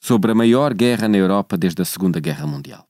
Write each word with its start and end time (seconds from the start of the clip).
sobre 0.00 0.32
a 0.32 0.34
maior 0.34 0.74
guerra 0.74 1.08
na 1.08 1.16
Europa 1.16 1.56
desde 1.56 1.82
a 1.82 1.84
Segunda 1.84 2.20
Guerra 2.20 2.46
Mundial. 2.46 2.86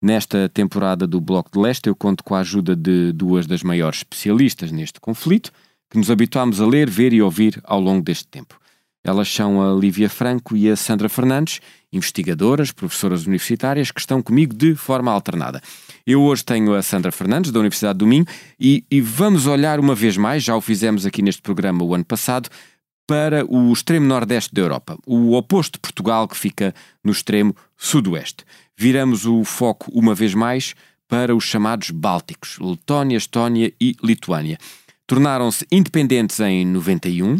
Nesta 0.00 0.48
temporada 0.48 1.06
do 1.06 1.20
Bloco 1.20 1.50
de 1.52 1.58
Leste, 1.58 1.88
eu 1.88 1.96
conto 1.96 2.22
com 2.22 2.34
a 2.34 2.40
ajuda 2.40 2.76
de 2.76 3.12
duas 3.12 3.46
das 3.46 3.62
maiores 3.62 3.98
especialistas 3.98 4.70
neste 4.70 5.00
conflito, 5.00 5.50
que 5.90 5.98
nos 5.98 6.10
habituámos 6.10 6.60
a 6.60 6.66
ler, 6.66 6.88
ver 6.88 7.12
e 7.12 7.20
ouvir 7.20 7.60
ao 7.64 7.80
longo 7.80 8.02
deste 8.02 8.28
tempo. 8.28 8.58
Elas 9.02 9.32
são 9.32 9.62
a 9.62 9.74
Lívia 9.74 10.08
Franco 10.08 10.56
e 10.56 10.68
a 10.68 10.76
Sandra 10.76 11.08
Fernandes, 11.08 11.60
investigadoras, 11.92 12.72
professoras 12.72 13.26
universitárias, 13.26 13.90
que 13.90 14.00
estão 14.00 14.20
comigo 14.20 14.54
de 14.54 14.74
forma 14.74 15.10
alternada. 15.10 15.62
Eu 16.06 16.22
hoje 16.22 16.44
tenho 16.44 16.74
a 16.74 16.82
Sandra 16.82 17.10
Fernandes, 17.10 17.50
da 17.50 17.58
Universidade 17.58 17.98
do 17.98 18.06
Minho, 18.06 18.26
e, 18.60 18.84
e 18.90 19.00
vamos 19.00 19.46
olhar 19.46 19.80
uma 19.80 19.94
vez 19.94 20.16
mais, 20.16 20.42
já 20.44 20.54
o 20.54 20.60
fizemos 20.60 21.06
aqui 21.06 21.22
neste 21.22 21.40
programa 21.40 21.82
o 21.82 21.94
ano 21.94 22.04
passado, 22.04 22.50
para 23.08 23.42
o 23.50 23.72
extremo 23.72 24.06
nordeste 24.06 24.54
da 24.54 24.60
Europa, 24.60 24.98
o 25.06 25.32
oposto 25.34 25.72
de 25.72 25.78
Portugal, 25.80 26.28
que 26.28 26.36
fica 26.36 26.74
no 27.02 27.10
extremo 27.10 27.56
sudoeste. 27.74 28.44
Viramos 28.76 29.24
o 29.24 29.42
foco 29.44 29.90
uma 29.94 30.14
vez 30.14 30.34
mais 30.34 30.74
para 31.08 31.34
os 31.34 31.44
chamados 31.44 31.90
Bálticos, 31.90 32.58
Letónia, 32.60 33.16
Estónia 33.16 33.72
e 33.80 33.96
Lituânia. 34.04 34.58
Tornaram-se 35.06 35.66
independentes 35.72 36.38
em 36.38 36.66
91 36.66 37.38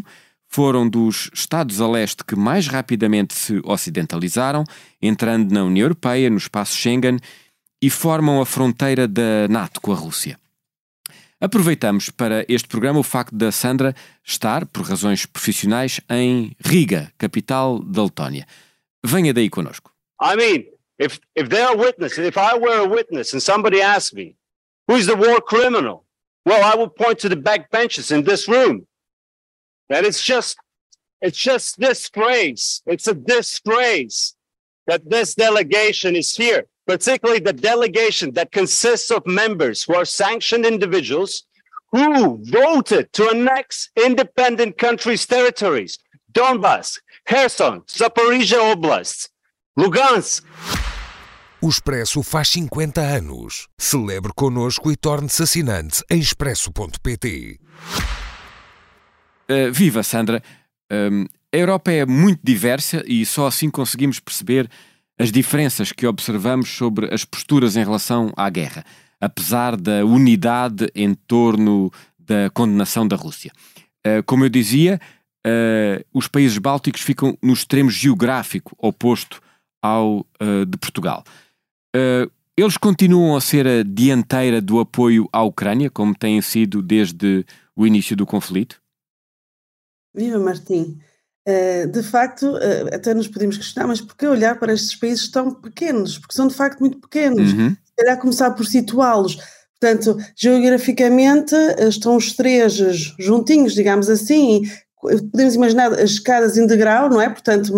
foram 0.49 0.89
dos 0.89 1.31
Estados 1.35 1.83
a 1.83 1.87
leste 1.87 2.25
que 2.25 2.35
mais 2.35 2.67
rapidamente 2.67 3.35
se 3.35 3.61
ocidentalizaram, 3.63 4.65
entrando 5.03 5.53
na 5.53 5.65
União 5.65 5.85
Europeia, 5.85 6.31
no 6.31 6.39
espaço 6.39 6.75
Schengen 6.75 7.19
e 7.83 7.91
formam 7.91 8.41
a 8.41 8.47
fronteira 8.47 9.07
da 9.07 9.47
NATO 9.51 9.83
com 9.83 9.93
a 9.93 9.97
Rússia. 9.97 10.39
Aproveitamos 11.41 12.11
para 12.11 12.45
este 12.49 12.67
programa 12.67 12.99
o 12.99 13.05
facto 13.05 13.35
da 13.35 13.53
Sandra 13.53 13.95
estar, 14.25 14.67
por 14.67 14.85
razões 14.85 15.25
profissionais, 15.25 16.01
em 16.11 16.57
Riga, 16.59 17.13
capital 17.17 17.79
da 17.81 18.03
Letónia. 18.03 18.47
Venha 19.05 19.33
daí 19.33 19.49
connosco. 19.49 19.93
I 20.21 20.35
mean, 20.37 20.67
if 20.99 21.21
if 21.37 21.49
they're 21.49 21.73
a 21.73 21.77
witness, 21.77 22.19
if 22.19 22.37
I 22.37 22.59
were 22.59 22.81
a 22.81 22.89
witness 22.89 23.33
and 23.33 23.41
somebody 23.41 23.81
asked 23.81 24.15
me, 24.15 24.37
who's 24.89 25.07
the 25.07 25.15
war 25.15 25.41
criminal? 25.41 26.05
Well, 26.45 26.65
I 26.65 26.77
would 26.77 26.97
point 26.97 27.21
to 27.21 27.29
the 27.29 27.37
backbenchers 27.37 28.11
in 28.11 28.25
this 28.25 28.49
room. 28.49 28.87
And 29.91 30.05
it's 30.05 30.23
just, 30.23 30.57
it's 31.21 31.39
just 31.39 31.79
disgrace. 31.79 32.83
It's 32.87 33.07
a 33.07 33.15
disgrace 33.15 34.35
that 34.87 35.09
this 35.09 35.35
delegation 35.35 36.17
is 36.17 36.35
here, 36.35 36.67
particularly 36.89 37.39
the 37.39 37.53
delegation 37.53 38.33
that 38.33 38.51
consists 38.51 39.11
of 39.11 39.23
members 39.27 39.85
who 39.85 39.95
are 39.95 40.07
sanctioned 40.07 40.65
individuals 40.65 41.45
who 41.93 42.41
voted 42.45 43.13
to 43.13 43.29
annex 43.29 43.91
independent 43.95 44.79
countries' 44.79 45.27
territories. 45.27 45.99
Donbass, 46.33 46.99
Kherson, 47.27 47.83
Zaporizhia 47.87 48.73
Oblast, 48.73 49.29
Lugansk. 49.77 50.43
O 51.61 51.69
Expresso 51.69 52.23
faz 52.23 52.49
50 52.49 53.01
anos. 53.01 53.69
Celebre 53.77 54.33
connosco 54.35 54.91
e 54.91 54.97
torne-se 54.97 55.43
assinante 55.43 56.03
em 56.11 56.21
expresso.pt. 56.21 57.61
Uh, 59.51 59.73
viva, 59.73 60.03
Sandra! 60.03 60.43
Um, 60.91 61.27
a 61.53 61.57
Europa 61.57 61.91
é 61.91 62.07
muito 62.07 62.41
diversa 62.43 63.03
e 63.07 63.27
só 63.27 63.47
assim 63.47 63.71
conseguimos 63.71 64.21
perceber 64.21 64.71
as 65.19 65.33
diferenças 65.33 65.91
que 65.91 66.07
observamos 66.07 66.69
sobre 66.69 67.13
as 67.13 67.25
posturas 67.25 67.77
em 67.77 67.85
relação 67.85 68.33
à 68.37 68.49
guerra, 68.49 68.85
apesar 69.21 69.77
da 69.77 70.05
unidade 70.05 70.89
em 70.95 71.13
torno 71.13 71.93
da 72.19 72.49
condenação 72.51 73.07
da 73.07 73.17
Rússia. 73.17 73.53
Uh, 74.07 74.23
como 74.25 74.45
eu 74.45 74.49
dizia, 74.49 75.01
uh, 75.47 76.05
os 76.15 76.29
países 76.29 76.57
bálticos 76.59 77.01
ficam 77.01 77.37
no 77.43 77.53
extremo 77.53 77.91
geográfico 77.91 78.77
oposto 78.79 79.41
ao 79.83 80.27
de 80.69 80.77
Portugal. 80.77 81.23
eles 82.57 82.77
continuam 82.77 83.37
a 83.37 83.41
ser 83.41 83.65
a 83.65 83.85
dianteira 83.85 84.61
do 84.61 84.81
apoio 84.81 85.29
à 85.33 85.41
Ucrânia, 85.45 85.89
como 85.89 86.17
têm 86.17 86.43
sido 86.43 86.83
desde 86.83 87.47
o 87.77 87.87
início 87.87 88.17
do 88.17 88.27
conflito? 88.27 88.83
Viva 90.13 90.41
Martim! 90.41 90.99
Uh, 91.49 91.87
de 91.87 92.03
facto, 92.03 92.47
uh, 92.47 92.95
até 92.95 93.15
nos 93.15 93.27
podemos 93.27 93.57
questionar, 93.57 93.87
mas 93.87 94.03
por 94.03 94.15
que 94.15 94.27
olhar 94.27 94.59
para 94.59 94.75
estes 94.75 94.95
países 94.95 95.31
tão 95.31 95.55
pequenos? 95.55 96.19
Porque 96.19 96.35
são 96.35 96.47
de 96.47 96.55
facto 96.55 96.81
muito 96.81 96.99
pequenos. 97.01 97.55
Uhum. 97.55 97.71
Se 97.71 97.97
calhar 97.97 98.19
começar 98.19 98.51
por 98.51 98.67
situá-los. 98.67 99.39
Portanto, 99.81 100.19
geograficamente 100.37 101.55
uh, 101.55 101.89
estão 101.89 102.17
os 102.17 102.37
três 102.37 102.75
juntinhos, 103.19 103.73
digamos 103.73 104.11
assim. 104.11 104.61
Podemos 105.01 105.55
imaginar 105.55 105.91
as 105.95 106.11
escadas 106.11 106.59
em 106.59 106.67
degrau, 106.67 107.09
não 107.09 107.23
é? 107.23 107.31
Portanto, 107.31 107.73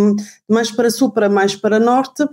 mais 0.48 0.72
para 0.72 0.90
sul, 0.90 1.12
para 1.12 1.28
mais 1.28 1.54
para 1.54 1.78
norte. 1.78 2.24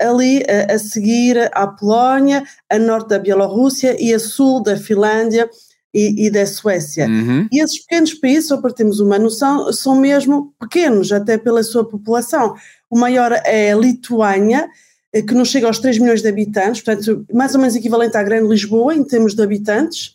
ali 0.00 0.44
a 0.72 0.78
seguir 0.78 1.50
à 1.52 1.66
Polónia, 1.66 2.44
a 2.70 2.78
norte 2.78 3.08
da 3.08 3.18
Bielorrússia 3.18 3.96
e 4.00 4.14
a 4.14 4.18
sul 4.18 4.62
da 4.62 4.76
Finlândia 4.76 5.50
e, 5.96 6.26
e 6.26 6.30
da 6.30 6.44
Suécia. 6.44 7.06
Uhum. 7.06 7.48
E 7.50 7.62
esses 7.64 7.78
pequenos 7.78 8.12
países, 8.12 8.48
só 8.48 8.58
para 8.58 8.74
termos 8.74 9.00
uma 9.00 9.18
noção, 9.18 9.72
são 9.72 9.98
mesmo 9.98 10.52
pequenos, 10.60 11.10
até 11.10 11.38
pela 11.38 11.62
sua 11.62 11.88
população. 11.88 12.54
O 12.90 12.98
maior 12.98 13.32
é 13.32 13.72
a 13.72 13.76
Lituânia, 13.76 14.68
eh, 15.10 15.22
que 15.22 15.32
não 15.32 15.46
chega 15.46 15.66
aos 15.66 15.78
3 15.78 15.98
milhões 15.98 16.20
de 16.20 16.28
habitantes, 16.28 16.82
portanto, 16.82 17.24
mais 17.32 17.54
ou 17.54 17.60
menos 17.60 17.74
equivalente 17.74 18.14
à 18.14 18.22
Grande 18.22 18.46
Lisboa 18.46 18.94
em 18.94 19.02
termos 19.02 19.34
de 19.34 19.42
habitantes. 19.42 20.14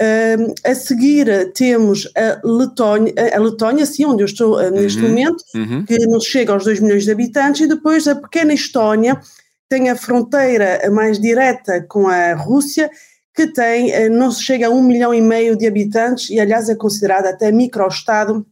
Uh, 0.00 0.52
a 0.64 0.74
seguir 0.74 1.52
temos 1.52 2.10
a 2.16 2.40
Letónia, 2.44 3.14
a 3.32 3.38
Letónia, 3.38 3.86
sim, 3.86 4.04
onde 4.04 4.24
eu 4.24 4.26
estou 4.26 4.58
uh, 4.58 4.70
neste 4.70 5.00
uhum. 5.00 5.08
momento, 5.08 5.44
uhum. 5.54 5.84
que 5.84 5.96
não 6.06 6.18
chega 6.18 6.52
aos 6.52 6.64
2 6.64 6.80
milhões 6.80 7.04
de 7.04 7.12
habitantes, 7.12 7.60
e 7.60 7.68
depois 7.68 8.08
a 8.08 8.16
pequena 8.16 8.52
Estónia, 8.52 9.20
tem 9.68 9.88
a 9.90 9.94
fronteira 9.94 10.90
mais 10.90 11.20
direta 11.20 11.80
com 11.88 12.08
a 12.08 12.34
Rússia 12.34 12.90
que 13.34 13.46
tem, 13.46 13.90
eh, 13.90 14.08
não 14.08 14.30
se 14.30 14.42
chega 14.42 14.66
a 14.66 14.70
um 14.70 14.82
milhão 14.82 15.14
e 15.14 15.20
meio 15.20 15.56
de 15.56 15.66
habitantes 15.66 16.28
e, 16.30 16.38
aliás, 16.38 16.68
é 16.68 16.74
considerada 16.74 17.30
até 17.30 17.50
microestado 17.50 18.46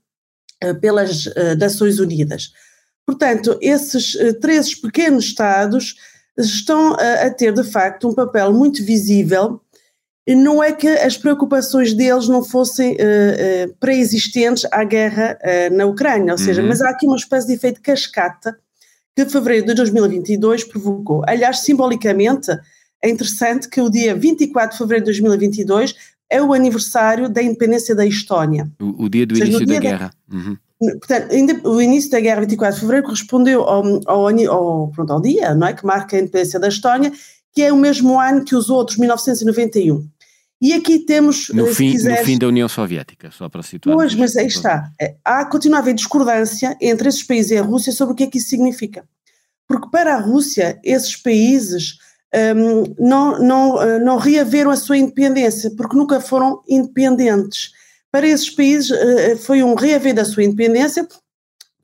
eh, 0.60 0.72
pelas 0.74 1.26
eh, 1.36 1.54
Nações 1.56 1.98
Unidas. 1.98 2.52
Portanto, 3.06 3.58
esses 3.60 4.16
três 4.40 4.74
pequenos 4.74 5.24
estados 5.24 5.96
estão 6.38 6.94
a 6.94 7.28
ter, 7.28 7.52
de 7.52 7.64
facto, 7.64 8.08
um 8.08 8.14
papel 8.14 8.52
muito 8.52 8.84
visível. 8.84 9.60
Não 10.28 10.62
é 10.62 10.70
que 10.70 10.86
as 10.86 11.16
preocupações 11.16 11.92
deles 11.92 12.28
não 12.28 12.44
fossem 12.44 12.92
uh, 12.92 12.94
uh, 12.94 13.74
pré-existentes 13.80 14.64
à 14.70 14.84
guerra 14.84 15.36
uh, 15.42 15.74
na 15.74 15.86
Ucrânia, 15.86 16.32
ou 16.32 16.38
seja, 16.38 16.62
Uhum. 16.62 16.68
mas 16.68 16.80
há 16.80 16.90
aqui 16.90 17.04
uma 17.04 17.16
espécie 17.16 17.48
de 17.48 17.54
efeito 17.54 17.82
cascata 17.82 18.56
que 19.16 19.26
fevereiro 19.26 19.66
de 19.66 19.74
2022 19.74 20.64
provocou. 20.64 21.24
Aliás, 21.26 21.60
simbolicamente, 21.60 22.52
é 23.02 23.08
interessante 23.10 23.68
que 23.68 23.80
o 23.80 23.88
dia 23.90 24.14
24 24.14 24.72
de 24.72 24.78
fevereiro 24.78 25.04
de 25.06 25.10
2022 25.12 25.94
é 26.28 26.40
o 26.42 26.52
aniversário 26.52 27.28
da 27.28 27.42
independência 27.42 27.94
da 27.94 28.06
Estónia. 28.06 28.70
O, 28.80 29.04
o 29.04 29.08
dia 29.08 29.26
do 29.26 29.34
seja, 29.36 29.50
no 29.50 29.56
início 29.56 29.66
da 29.66 29.72
dia 29.72 29.80
da- 29.80 29.96
guerra. 29.96 30.10
Uhum. 30.32 30.56
Portanto, 30.98 31.32
ainda- 31.32 31.68
o 31.68 31.82
início 31.82 32.10
da 32.10 32.20
guerra 32.20 32.40
24 32.40 32.74
de 32.76 32.80
fevereiro 32.80 33.06
correspondeu 33.06 33.62
ao, 33.62 33.84
ao, 34.06 34.28
ao, 34.48 34.88
pronto, 34.92 35.12
ao 35.12 35.20
dia 35.20 35.54
não 35.54 35.66
é, 35.66 35.74
que 35.74 35.84
marca 35.84 36.16
a 36.16 36.20
independência 36.20 36.58
da 36.60 36.68
Estónia, 36.68 37.12
que 37.52 37.62
é 37.62 37.72
o 37.72 37.76
mesmo 37.76 38.18
ano 38.18 38.44
que 38.44 38.54
os 38.54 38.70
outros, 38.70 38.96
1991. 38.96 40.06
E 40.62 40.74
aqui 40.74 40.98
temos, 41.00 41.48
No, 41.54 41.66
eh, 41.66 41.68
se 41.70 41.74
fim, 41.74 41.86
no 41.86 41.92
quiseres, 41.92 42.26
fim 42.26 42.38
da 42.38 42.46
União 42.46 42.68
Soviética, 42.68 43.30
só 43.30 43.48
para 43.48 43.62
situar. 43.62 43.96
Pois, 43.96 44.14
mas 44.14 44.36
aí 44.36 44.46
está. 44.46 44.90
É, 45.00 45.16
Há, 45.24 45.44
continua 45.46 45.78
a 45.78 45.80
haver 45.80 45.94
discordância 45.94 46.76
entre 46.80 47.08
esses 47.08 47.22
países 47.22 47.50
e 47.52 47.56
a 47.56 47.62
Rússia 47.62 47.92
sobre 47.92 48.12
o 48.12 48.16
que 48.16 48.24
é 48.24 48.26
que 48.26 48.38
isso 48.38 48.48
significa. 48.50 49.04
porque 49.66 49.88
para 49.90 50.14
a 50.16 50.20
Rússia 50.20 50.78
esses 50.84 51.16
países 51.16 51.96
um, 52.34 52.94
não, 52.98 53.38
não, 53.38 53.82
eh, 53.82 53.98
não 53.98 54.16
reaveram 54.16 54.70
a 54.70 54.76
sua 54.76 54.96
independência, 54.96 55.70
porque 55.76 55.96
nunca 55.96 56.20
foram 56.20 56.62
independentes. 56.68 57.72
Para 58.10 58.26
esses 58.26 58.50
países 58.50 58.90
uh, 58.90 59.36
foi 59.38 59.62
um 59.62 59.74
reaver 59.74 60.14
da 60.14 60.24
sua 60.24 60.44
independência, 60.44 61.06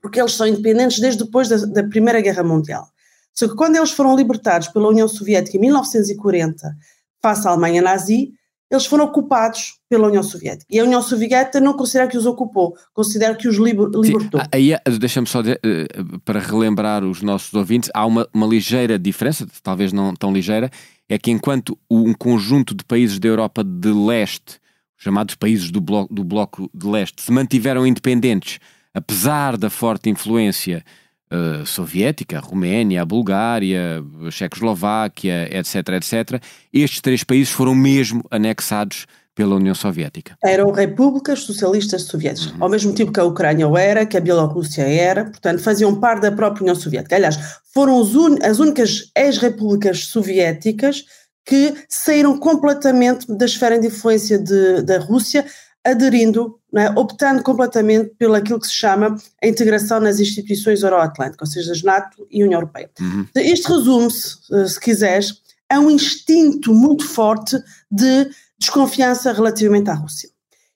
porque 0.01 0.19
eles 0.19 0.33
são 0.33 0.47
independentes 0.47 0.99
desde 0.99 1.23
depois 1.23 1.49
da, 1.49 1.57
da 1.57 1.83
Primeira 1.83 2.21
Guerra 2.21 2.43
Mundial. 2.43 2.87
Só 3.33 3.47
que 3.47 3.55
quando 3.55 3.75
eles 3.75 3.91
foram 3.91 4.15
libertados 4.15 4.67
pela 4.69 4.87
União 4.87 5.07
Soviética 5.07 5.57
em 5.57 5.61
1940, 5.61 6.75
face 7.21 7.47
à 7.47 7.51
Alemanha 7.51 7.81
nazi, 7.81 8.33
eles 8.69 8.85
foram 8.85 9.05
ocupados 9.05 9.77
pela 9.89 10.07
União 10.07 10.21
Soviética. 10.21 10.65
E 10.69 10.79
a 10.79 10.83
União 10.83 11.01
Soviética 11.01 11.59
não 11.59 11.73
considera 11.73 12.07
que 12.09 12.17
os 12.17 12.25
ocupou, 12.25 12.75
considera 12.93 13.33
que 13.35 13.47
os 13.47 13.55
libertou. 13.55 14.03
Sim, 14.03 14.13
aí, 14.51 14.75
deixa-me 14.99 15.27
só, 15.27 15.41
de, 15.41 15.51
eh, 15.51 15.87
para 16.25 16.39
relembrar 16.39 17.03
os 17.03 17.21
nossos 17.21 17.53
ouvintes, 17.53 17.89
há 17.93 18.05
uma, 18.05 18.27
uma 18.33 18.45
ligeira 18.45 18.99
diferença, 18.99 19.47
talvez 19.63 19.93
não 19.93 20.13
tão 20.13 20.33
ligeira, 20.33 20.69
é 21.07 21.17
que 21.17 21.31
enquanto 21.31 21.77
um 21.89 22.13
conjunto 22.13 22.75
de 22.75 22.83
países 22.83 23.17
da 23.19 23.27
Europa 23.29 23.63
de 23.63 23.91
leste, 23.91 24.59
chamados 24.97 25.35
países 25.35 25.71
do 25.71 25.79
bloco, 25.79 26.13
do 26.13 26.23
bloco 26.23 26.69
de 26.73 26.87
leste, 26.87 27.21
se 27.21 27.31
mantiveram 27.31 27.87
independentes, 27.87 28.59
apesar 28.93 29.55
da 29.55 29.69
forte 29.69 30.09
influência 30.09 30.83
uh, 31.31 31.65
soviética, 31.65 32.37
a 32.37 32.41
Roménia, 32.41 33.01
a 33.01 33.05
Bulgária, 33.05 34.03
a 34.25 34.31
Checoslováquia, 34.31 35.49
etc., 35.51 35.75
etc., 35.89 36.41
estes 36.73 37.01
três 37.01 37.23
países 37.23 37.49
foram 37.49 37.75
mesmo 37.75 38.23
anexados 38.29 39.05
pela 39.37 39.55
União 39.55 39.75
Soviética. 39.75 40.35
Eram 40.43 40.71
repúblicas 40.71 41.41
socialistas 41.41 42.03
soviéticas, 42.03 42.51
uhum. 42.51 42.63
ao 42.63 42.69
mesmo 42.69 42.91
tempo 42.93 43.11
que 43.11 43.19
a 43.19 43.23
Ucrânia 43.23 43.67
o 43.67 43.77
era, 43.77 44.03
que 44.03 44.17
a 44.17 44.19
Bielorrússia 44.19 44.81
era, 44.81 45.25
portanto 45.25 45.61
faziam 45.61 45.99
parte 45.99 46.23
da 46.23 46.31
própria 46.31 46.63
União 46.63 46.75
Soviética. 46.75 47.15
Aliás, 47.15 47.37
foram 47.71 48.01
as 48.01 48.59
únicas 48.59 49.11
ex-repúblicas 49.15 50.05
soviéticas 50.05 51.05
que 51.45 51.73
saíram 51.87 52.37
completamente 52.39 53.27
da 53.31 53.45
esfera 53.45 53.79
de 53.79 53.87
influência 53.87 54.39
de, 54.39 54.81
da 54.81 54.97
Rússia 54.97 55.45
aderindo, 55.87 56.59
é? 56.75 56.89
optando 56.91 57.41
completamente 57.41 58.11
pelo 58.17 58.35
aquilo 58.35 58.59
que 58.59 58.67
se 58.67 58.73
chama 58.73 59.15
a 59.41 59.47
integração 59.47 59.99
nas 59.99 60.19
instituições 60.19 60.83
euroatlânticas, 60.83 61.49
ou 61.49 61.53
seja, 61.53 61.71
as 61.71 61.81
NATO 61.81 62.27
e 62.29 62.41
a 62.41 62.45
União 62.45 62.59
Europeia. 62.59 62.89
Uhum. 62.99 63.25
Isto 63.37 63.77
resume-se, 63.77 64.35
eh, 64.51 64.67
se 64.67 64.79
quiseres, 64.79 65.41
a 65.69 65.79
um 65.79 65.89
instinto 65.89 66.73
muito 66.73 67.07
forte 67.07 67.57
de 67.89 68.29
desconfiança 68.59 69.31
relativamente 69.31 69.89
à 69.89 69.93
Rússia. 69.93 70.29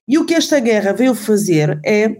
E 0.07 0.17
o 0.17 0.25
que 0.25 0.33
esta 0.33 0.59
guerra 0.59 0.93
veio 0.93 1.13
fazer 1.13 1.79
é 1.85 2.17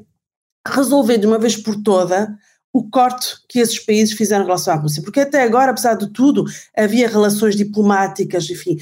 resolver 0.67 1.17
de 1.17 1.27
uma 1.27 1.39
vez 1.39 1.55
por 1.55 1.81
toda 1.81 2.37
o 2.73 2.89
corte 2.89 3.35
que 3.49 3.59
esses 3.59 3.79
países 3.79 4.15
fizeram 4.15 4.43
em 4.43 4.47
relação 4.47 4.73
à 4.73 4.77
Rússia, 4.77 5.01
porque 5.01 5.19
até 5.19 5.43
agora, 5.43 5.71
apesar 5.71 5.95
de 5.95 6.11
tudo, 6.11 6.45
havia 6.75 7.09
relações 7.09 7.55
diplomáticas, 7.55 8.49
enfim, 8.49 8.77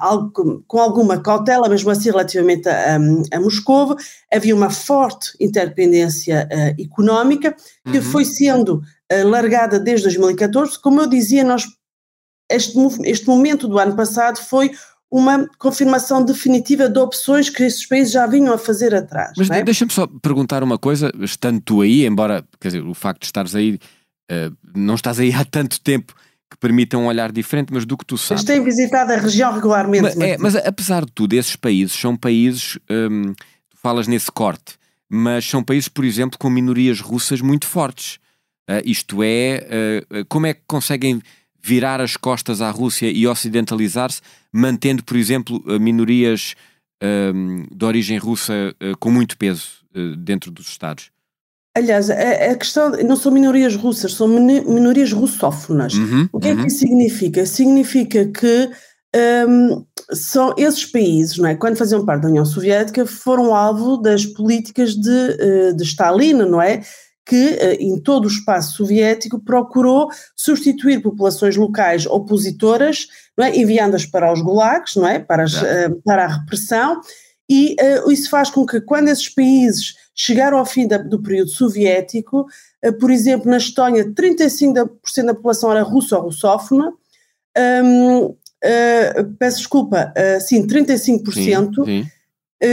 algo, 0.00 0.64
com 0.66 0.78
alguma 0.78 1.20
cautela, 1.20 1.68
mesmo 1.68 1.90
assim 1.90 2.10
relativamente 2.10 2.68
a, 2.68 2.96
a, 2.96 3.36
a 3.36 3.40
Moscou, 3.40 3.96
havia 4.32 4.54
uma 4.54 4.70
forte 4.70 5.32
interdependência 5.40 6.48
uh, 6.50 6.80
económica 6.80 7.54
que 7.90 7.98
uhum. 7.98 8.02
foi 8.04 8.24
sendo 8.24 8.82
uh, 9.12 9.28
largada 9.28 9.78
desde 9.80 10.04
2014. 10.04 10.80
Como 10.80 11.00
eu 11.00 11.08
dizia, 11.08 11.42
nós, 11.42 11.66
este, 12.50 12.78
este 13.04 13.26
momento 13.26 13.66
do 13.66 13.78
ano 13.78 13.96
passado 13.96 14.38
foi 14.38 14.70
uma 15.10 15.48
confirmação 15.58 16.24
definitiva 16.24 16.88
de 16.88 16.98
opções 16.98 17.48
que 17.48 17.62
esses 17.62 17.86
países 17.86 18.12
já 18.12 18.26
vinham 18.26 18.52
a 18.54 18.58
fazer 18.58 18.94
atrás. 18.94 19.32
Mas 19.36 19.50
é? 19.50 19.62
deixa-me 19.62 19.92
só 19.92 20.06
perguntar 20.06 20.62
uma 20.62 20.78
coisa, 20.78 21.10
estando 21.20 21.60
tu 21.60 21.80
aí, 21.80 22.06
embora, 22.06 22.44
quer 22.60 22.68
dizer, 22.68 22.84
o 22.84 22.94
facto 22.94 23.20
de 23.20 23.26
estares 23.26 23.54
aí, 23.54 23.78
uh, 24.30 24.56
não 24.76 24.94
estás 24.94 25.18
aí 25.18 25.32
há 25.32 25.44
tanto 25.44 25.80
tempo, 25.80 26.14
que 26.50 26.56
permitam 26.58 27.04
um 27.04 27.06
olhar 27.06 27.32
diferente, 27.32 27.72
mas 27.72 27.84
do 27.84 27.96
que 27.96 28.04
tu 28.04 28.16
sabes. 28.16 28.42
Mas 28.42 28.44
têm 28.44 28.62
visitado 28.62 29.12
a 29.12 29.16
região 29.16 29.52
regularmente. 29.52 30.02
Mas, 30.02 30.16
é, 30.16 30.38
mas 30.38 30.56
apesar 30.56 31.04
de 31.04 31.12
tudo, 31.12 31.32
esses 31.34 31.56
países 31.56 31.92
são 31.98 32.16
países, 32.16 32.78
hum, 32.90 33.32
tu 33.68 33.76
falas 33.82 34.06
nesse 34.06 34.30
corte, 34.30 34.76
mas 35.08 35.44
são 35.44 35.62
países, 35.62 35.88
por 35.88 36.04
exemplo, 36.04 36.38
com 36.38 36.48
minorias 36.48 37.00
russas 37.00 37.40
muito 37.40 37.66
fortes. 37.66 38.18
Uh, 38.68 38.82
isto 38.84 39.22
é, 39.22 40.02
uh, 40.10 40.24
como 40.28 40.46
é 40.46 40.54
que 40.54 40.62
conseguem 40.66 41.20
virar 41.62 42.00
as 42.00 42.16
costas 42.16 42.60
à 42.60 42.70
Rússia 42.70 43.10
e 43.10 43.26
ocidentalizar-se, 43.26 44.20
mantendo, 44.52 45.02
por 45.02 45.16
exemplo, 45.16 45.62
minorias 45.80 46.54
hum, 47.34 47.64
de 47.72 47.84
origem 47.84 48.18
russa 48.18 48.74
uh, 48.80 48.96
com 48.98 49.10
muito 49.10 49.36
peso 49.36 49.84
dentro 50.18 50.50
dos 50.50 50.68
Estados? 50.68 51.10
Aliás, 51.76 52.08
a, 52.08 52.14
a, 52.14 52.54
questão 52.54 52.90
não 53.04 53.16
são 53.16 53.30
minorias 53.30 53.76
russas, 53.76 54.14
são 54.14 54.26
minorias 54.26 55.12
russófonas. 55.12 55.92
Uhum, 55.92 56.26
o 56.32 56.40
que 56.40 56.48
uhum. 56.48 56.54
é 56.54 56.62
que 56.62 56.68
isso 56.68 56.78
significa? 56.78 57.44
Significa 57.44 58.24
que 58.24 58.70
um, 59.46 59.84
são 60.10 60.54
esses 60.56 60.86
países, 60.86 61.36
não 61.36 61.50
é? 61.50 61.54
quando 61.54 61.76
faziam 61.76 62.02
parte 62.06 62.22
da 62.22 62.28
União 62.28 62.46
Soviética, 62.46 63.04
foram 63.04 63.54
alvo 63.54 63.98
das 63.98 64.24
políticas 64.24 64.94
de, 64.94 65.36
eh, 65.38 65.72
de 65.74 65.82
Stalin, 65.82 66.32
não 66.32 66.62
é? 66.62 66.80
Que 67.26 67.58
eh, 67.60 67.74
em 67.74 68.00
todo 68.00 68.24
o 68.24 68.28
espaço 68.28 68.74
soviético 68.76 69.38
procurou 69.38 70.08
substituir 70.34 71.02
populações 71.02 71.56
locais 71.56 72.06
opositoras, 72.06 73.06
não 73.36 73.44
é? 73.44 73.54
enviando-as 73.54 74.06
para 74.06 74.32
os 74.32 74.40
gulags, 74.40 74.96
não 74.96 75.06
é? 75.06 75.18
Para, 75.18 75.42
as, 75.42 75.62
é. 75.62 75.90
para 76.04 76.24
a 76.24 76.38
repressão, 76.38 77.02
e 77.48 77.76
uh, 77.80 78.10
isso 78.10 78.28
faz 78.28 78.50
com 78.50 78.66
que 78.66 78.80
quando 78.80 79.08
esses 79.08 79.28
países 79.28 79.94
chegaram 80.16 80.58
ao 80.58 80.64
fim 80.64 80.88
da, 80.88 80.96
do 80.96 81.22
período 81.22 81.50
soviético, 81.50 82.46
uh, 82.84 82.92
por 82.94 83.10
exemplo, 83.10 83.50
na 83.50 83.58
Estónia 83.58 84.04
35% 84.06 84.88
da 85.24 85.34
população 85.34 85.70
era 85.70 85.82
russa 85.82 86.16
ou 86.16 86.24
russófona, 86.24 86.92
um, 87.84 88.24
uh, 88.24 88.36
eh, 88.62 89.26
peço 89.38 89.58
desculpa, 89.58 90.12
sim, 90.40 90.66
35%, 90.66 91.32
sim, 91.32 91.84
sim. 91.84 92.06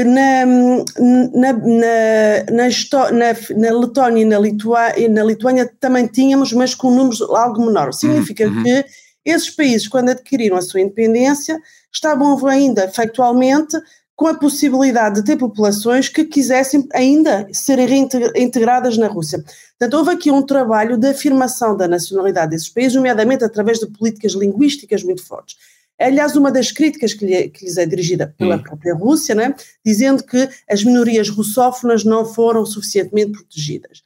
Na, 0.06 0.46
na, 0.46 1.54
na, 1.54 2.44
na, 2.50 3.34
na, 3.58 3.80
Letónia 3.80 4.22
e 4.22 4.26
na, 4.26 4.40
Litua, 4.40 4.94
na 5.10 5.24
Lituânia 5.24 5.70
também 5.80 6.08
tínhamos, 6.08 6.54
mas 6.54 6.74
com 6.74 6.90
números 6.90 7.22
algo 7.22 7.66
menor. 7.66 7.94
Significa 7.94 8.48
uhum. 8.48 8.64
que 8.64 8.86
esses 9.26 9.50
países, 9.50 9.88
quando 9.88 10.10
adquiriram 10.10 10.56
a 10.58 10.62
sua 10.62 10.82
independência, 10.82 11.60
estavam 11.92 12.46
ainda 12.48 12.88
factualmente 12.90 13.78
com 14.16 14.28
a 14.28 14.36
possibilidade 14.36 15.16
de 15.16 15.26
ter 15.26 15.38
populações 15.38 16.08
que 16.08 16.24
quisessem 16.24 16.88
ainda 16.94 17.48
serem 17.52 18.08
reintegradas 18.34 18.98
na 18.98 19.08
Rússia. 19.08 19.44
Portanto, 19.78 19.94
houve 19.98 20.12
aqui 20.12 20.32
um 20.32 20.42
trabalho 20.42 20.98
de 20.98 21.08
afirmação 21.08 21.76
da 21.76 21.88
nacionalidade 21.88 22.52
desses 22.52 22.70
países, 22.70 22.96
nomeadamente 22.96 23.44
através 23.44 23.80
de 23.80 23.88
políticas 23.88 24.34
linguísticas 24.34 25.04
muito 25.04 25.26
fortes. 25.26 25.56
É, 25.98 26.08
aliás, 26.08 26.36
uma 26.36 26.52
das 26.52 26.72
críticas 26.72 27.14
que, 27.14 27.26
lhe, 27.26 27.50
que 27.50 27.66
lhes 27.66 27.78
é 27.78 27.86
dirigida 27.86 28.34
pela 28.38 28.56
hum. 28.56 28.64
própria 28.64 28.94
Rússia, 28.94 29.36
né, 29.36 29.56
dizendo 29.86 30.24
que 30.24 30.50
as 30.70 30.84
minorias 30.84 31.30
russófonas 31.30 32.04
não 32.04 32.26
foram 32.26 32.66
suficientemente 32.66 33.32
protegidas. 33.32 34.04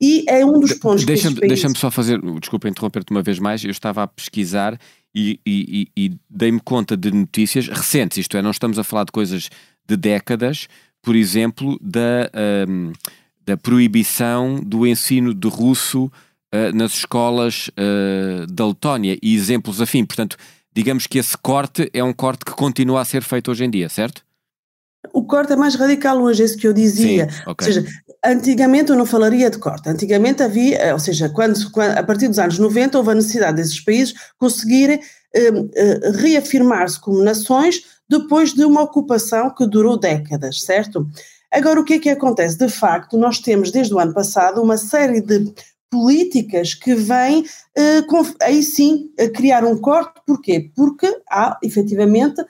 E 0.00 0.24
é 0.28 0.44
um 0.44 0.60
dos 0.60 0.74
pontos 0.74 1.00
de, 1.00 1.06
deixa-me, 1.06 1.36
países... 1.36 1.48
deixa-me 1.48 1.76
só 1.76 1.90
fazer, 1.90 2.20
desculpa 2.40 2.68
interromper-te 2.68 3.10
uma 3.10 3.22
vez 3.22 3.38
mais, 3.38 3.64
eu 3.64 3.70
estava 3.70 4.02
a 4.02 4.06
pesquisar 4.06 4.78
e, 5.14 5.40
e, 5.46 5.88
e 5.96 6.12
dei-me 6.28 6.60
conta 6.60 6.96
de 6.96 7.10
notícias 7.10 7.68
recentes, 7.68 8.18
isto 8.18 8.36
é, 8.36 8.42
não 8.42 8.50
estamos 8.50 8.78
a 8.78 8.84
falar 8.84 9.04
de 9.04 9.12
coisas 9.12 9.48
de 9.88 9.96
décadas, 9.96 10.68
por 11.00 11.14
exemplo, 11.14 11.78
da, 11.80 12.30
um, 12.68 12.92
da 13.46 13.56
proibição 13.56 14.60
do 14.60 14.86
ensino 14.86 15.32
de 15.32 15.48
russo 15.48 16.06
uh, 16.06 16.74
nas 16.74 16.94
escolas 16.94 17.68
uh, 17.68 18.46
da 18.52 18.66
Letónia 18.66 19.16
e 19.22 19.34
exemplos 19.34 19.80
afim. 19.80 20.04
Portanto, 20.04 20.36
digamos 20.74 21.06
que 21.06 21.18
esse 21.18 21.38
corte 21.38 21.88
é 21.92 22.02
um 22.02 22.12
corte 22.12 22.44
que 22.44 22.50
continua 22.50 23.00
a 23.00 23.04
ser 23.04 23.22
feito 23.22 23.50
hoje 23.50 23.64
em 23.64 23.70
dia, 23.70 23.88
certo? 23.88 24.26
O 25.12 25.24
corte 25.24 25.52
é 25.52 25.56
mais 25.56 25.76
radical 25.76 26.20
hoje, 26.20 26.42
é 26.42 26.44
isso 26.44 26.58
que 26.58 26.66
eu 26.66 26.72
dizia. 26.72 27.30
Sim, 27.30 27.42
okay. 27.46 27.68
Ou 27.68 27.72
seja, 27.72 27.86
antigamente 28.26 28.90
eu 28.90 28.96
não 28.96 29.06
falaria 29.06 29.50
de 29.50 29.58
corte. 29.58 29.88
Antigamente 29.88 30.42
havia, 30.42 30.76
eh, 30.76 30.92
ou 30.92 30.98
seja, 30.98 31.28
quando, 31.28 31.70
quando, 31.70 31.96
a 31.96 32.02
partir 32.02 32.28
dos 32.28 32.38
anos 32.38 32.58
90 32.58 32.98
houve 32.98 33.10
a 33.10 33.14
necessidade 33.14 33.56
desses 33.56 33.80
países 33.80 34.14
conseguirem 34.38 35.00
eh, 35.34 35.52
eh, 35.74 36.10
reafirmar-se 36.14 37.00
como 37.00 37.22
nações 37.22 37.82
depois 38.08 38.52
de 38.52 38.64
uma 38.64 38.82
ocupação 38.82 39.50
que 39.50 39.66
durou 39.66 39.98
décadas, 39.98 40.60
certo? 40.60 41.06
Agora, 41.52 41.80
o 41.80 41.84
que 41.84 41.94
é 41.94 41.98
que 41.98 42.10
acontece? 42.10 42.58
De 42.58 42.68
facto, 42.68 43.16
nós 43.16 43.38
temos 43.38 43.70
desde 43.70 43.94
o 43.94 43.98
ano 43.98 44.12
passado 44.12 44.62
uma 44.62 44.76
série 44.76 45.20
de 45.20 45.52
políticas 45.90 46.74
que 46.74 46.94
vêm, 46.94 47.44
eh, 47.76 48.02
aí 48.42 48.62
sim, 48.62 49.10
criar 49.34 49.64
um 49.64 49.76
corte. 49.76 50.20
Porquê? 50.26 50.70
Porque 50.74 51.20
há, 51.30 51.58
efetivamente, 51.62 52.42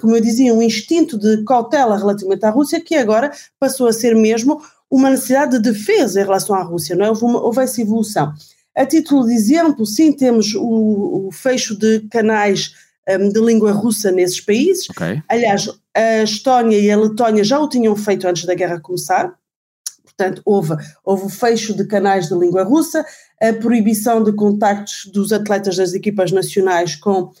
como 0.00 0.14
eu 0.14 0.20
dizia, 0.20 0.52
um 0.52 0.62
instinto 0.62 1.18
de 1.18 1.42
cautela 1.44 1.96
relativamente 1.96 2.44
à 2.44 2.50
Rússia 2.50 2.82
que 2.82 2.94
agora 2.94 3.32
passou 3.58 3.86
a 3.86 3.92
ser 3.94 4.14
mesmo 4.14 4.60
uma 4.94 5.10
necessidade 5.10 5.58
de 5.58 5.72
defesa 5.72 6.20
em 6.20 6.24
relação 6.24 6.54
à 6.54 6.62
Rússia, 6.62 6.94
não 6.94 7.04
é? 7.04 7.08
Houve, 7.08 7.24
uma, 7.24 7.42
houve 7.42 7.60
essa 7.60 7.82
evolução. 7.82 8.32
A 8.76 8.86
título 8.86 9.26
de 9.26 9.34
exemplo, 9.34 9.84
sim, 9.84 10.12
temos 10.12 10.54
o, 10.54 11.26
o 11.26 11.32
fecho 11.32 11.76
de 11.76 12.00
canais 12.08 12.72
um, 13.08 13.28
de 13.28 13.40
língua 13.40 13.72
russa 13.72 14.12
nesses 14.12 14.40
países. 14.40 14.88
Okay. 14.90 15.20
Aliás, 15.28 15.68
a 15.92 16.22
Estónia 16.22 16.78
e 16.78 16.90
a 16.92 16.96
Letónia 16.96 17.42
já 17.42 17.58
o 17.58 17.68
tinham 17.68 17.96
feito 17.96 18.28
antes 18.28 18.44
da 18.44 18.54
guerra 18.54 18.80
começar. 18.80 19.34
Portanto, 20.04 20.40
houve, 20.44 20.76
houve 21.04 21.24
o 21.24 21.28
fecho 21.28 21.74
de 21.74 21.84
canais 21.86 22.28
de 22.28 22.34
língua 22.34 22.62
russa, 22.62 23.04
a 23.42 23.52
proibição 23.52 24.22
de 24.22 24.32
contactos 24.32 25.10
dos 25.12 25.32
atletas 25.32 25.76
das 25.76 25.92
equipas 25.92 26.30
nacionais 26.30 26.94
com, 26.94 27.32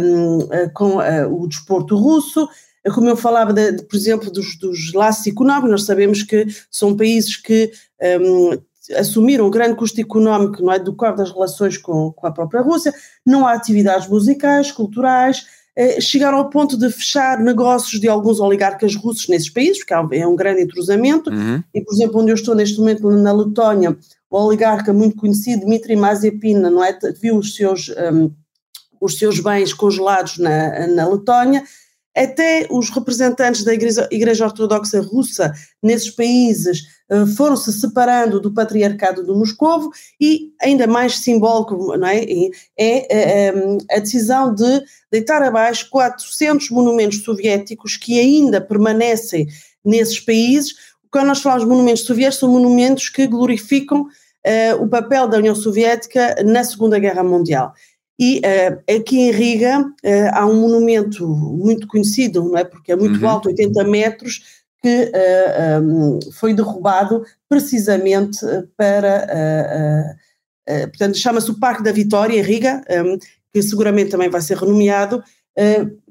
um, 0.00 0.38
com 0.74 0.96
uh, 0.96 1.32
o 1.32 1.46
desporto 1.46 1.96
russo, 1.96 2.48
como 2.90 3.08
eu 3.08 3.16
falava, 3.16 3.52
de, 3.52 3.72
de, 3.72 3.82
por 3.84 3.96
exemplo, 3.96 4.30
dos, 4.30 4.56
dos, 4.58 4.92
laços 4.92 5.26
económicos, 5.26 5.70
nós 5.70 5.84
sabemos 5.84 6.22
que 6.22 6.46
são 6.70 6.96
países 6.96 7.36
que 7.36 7.70
um, 8.20 8.58
assumiram 8.96 9.46
um 9.46 9.50
grande 9.50 9.76
custo 9.76 10.00
económico 10.00 10.62
não 10.62 10.72
é, 10.72 10.78
do 10.78 10.94
quadro 10.94 11.18
das 11.18 11.32
relações 11.32 11.76
com, 11.76 12.12
com 12.12 12.26
a 12.26 12.30
própria 12.30 12.60
Rússia, 12.60 12.94
não 13.24 13.46
há 13.46 13.52
atividades 13.52 14.08
musicais, 14.08 14.70
culturais, 14.70 15.44
eh, 15.74 16.00
chegaram 16.00 16.38
ao 16.38 16.48
ponto 16.48 16.76
de 16.78 16.90
fechar 16.90 17.38
negócios 17.38 18.00
de 18.00 18.08
alguns 18.08 18.40
oligarcas 18.40 18.94
russos 18.94 19.28
nesses 19.28 19.50
países, 19.50 19.78
porque 19.78 19.92
é 20.16 20.26
um 20.26 20.34
grande 20.34 20.62
entrosamento, 20.62 21.30
uhum. 21.30 21.62
e 21.74 21.82
por 21.82 21.94
exemplo, 21.94 22.20
onde 22.20 22.30
eu 22.30 22.34
estou 22.34 22.54
neste 22.54 22.78
momento 22.78 23.10
na 23.10 23.32
Letónia, 23.32 23.96
o 24.30 24.38
oligarca 24.38 24.92
muito 24.92 25.16
conhecido, 25.16 25.66
Dmitry 25.66 25.94
Mazepin, 25.94 26.54
não 26.54 26.82
é, 26.82 26.98
viu 27.20 27.36
os 27.36 27.54
seus, 27.54 27.90
um, 27.90 28.30
os 29.00 29.18
seus 29.18 29.38
bens 29.40 29.74
congelados 29.74 30.38
na, 30.38 30.86
na 30.86 31.08
Letónia, 31.08 31.62
até 32.16 32.66
os 32.70 32.88
representantes 32.88 33.62
da 33.62 33.74
Igreja, 33.74 34.08
Igreja 34.10 34.46
Ortodoxa 34.46 35.00
Russa 35.02 35.52
nesses 35.82 36.10
países 36.10 36.84
uh, 37.10 37.26
foram 37.26 37.56
se 37.56 37.72
separando 37.72 38.40
do 38.40 38.52
patriarcado 38.52 39.22
do 39.22 39.36
Moscovo 39.36 39.90
e 40.18 40.52
ainda 40.62 40.86
mais 40.86 41.18
simbólico 41.18 41.96
não 41.96 42.08
é, 42.08 42.24
é, 42.78 43.48
é 43.48 43.54
a 43.90 43.98
decisão 43.98 44.54
de 44.54 44.82
deitar 45.12 45.42
abaixo 45.42 45.90
400 45.90 46.70
monumentos 46.70 47.22
soviéticos 47.22 47.96
que 47.96 48.18
ainda 48.18 48.60
permanecem 48.60 49.46
nesses 49.84 50.18
países. 50.18 50.74
Quando 51.10 51.26
nós 51.26 51.42
falamos 51.42 51.64
de 51.64 51.70
monumentos 51.70 52.04
soviéticos, 52.04 52.40
são 52.40 52.50
monumentos 52.50 53.08
que 53.10 53.26
glorificam 53.26 54.06
o 54.78 54.86
papel 54.86 55.26
da 55.26 55.38
União 55.38 55.56
Soviética 55.56 56.36
na 56.44 56.62
Segunda 56.62 57.00
Guerra 57.00 57.24
Mundial. 57.24 57.74
E 58.18 58.38
uh, 58.38 58.96
aqui 58.98 59.18
em 59.18 59.30
Riga 59.30 59.80
uh, 59.80 60.30
há 60.32 60.46
um 60.46 60.60
monumento 60.60 61.28
muito 61.28 61.86
conhecido, 61.86 62.42
não 62.44 62.56
é? 62.56 62.64
Porque 62.64 62.92
é 62.92 62.96
muito 62.96 63.20
uhum. 63.20 63.28
alto, 63.28 63.48
80 63.48 63.84
metros, 63.84 64.64
que 64.82 65.12
uh, 65.12 65.82
um, 65.82 66.18
foi 66.32 66.54
derrubado 66.54 67.24
precisamente 67.48 68.38
para. 68.76 70.16
portanto, 70.88 71.18
chama-se 71.18 71.50
o 71.50 71.58
Parque 71.58 71.82
da 71.82 71.92
Vitória, 71.92 72.38
em 72.38 72.42
Riga, 72.42 72.82
um, 73.04 73.18
que 73.52 73.62
seguramente 73.62 74.10
também 74.10 74.30
vai 74.30 74.40
ser 74.40 74.56
renomeado, 74.56 75.22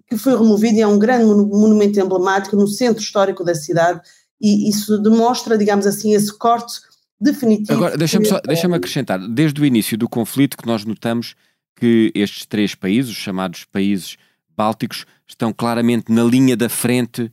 que 0.07 0.17
foi 0.17 0.38
removido 0.38 0.77
e 0.77 0.81
é 0.81 0.88
um 0.88 1.00
grande 1.00 1.25
monumento 1.25 2.00
emblemático 2.00 2.55
no 2.55 2.67
centro 2.67 3.01
histórico 3.01 3.43
da 3.43 3.55
cidade, 3.55 4.01
e 4.41 4.69
isso 4.69 4.97
demonstra, 5.00 5.57
digamos 5.57 5.88
assim, 5.88 6.13
esse 6.13 6.35
corte 6.38 6.81
definitivo. 7.19 7.74
Agora, 7.74 7.97
deixa-me 7.97 8.27
deixa 8.45 8.67
acrescentar, 8.67 9.19
desde 9.27 9.62
o 9.62 9.65
início 9.65 9.97
do 9.97 10.09
conflito 10.09 10.57
que 10.57 10.67
nós 10.67 10.85
notamos 10.85 11.35
que 11.75 12.12
estes 12.15 12.46
três 12.46 12.74
países, 12.74 13.12
os 13.12 13.17
chamados 13.17 13.63
países 13.65 14.17
bálticos, 14.55 15.05
estão 15.27 15.51
claramente 15.51 16.12
na 16.12 16.24
linha 16.24 16.55
da 16.55 16.70
frente 16.70 17.29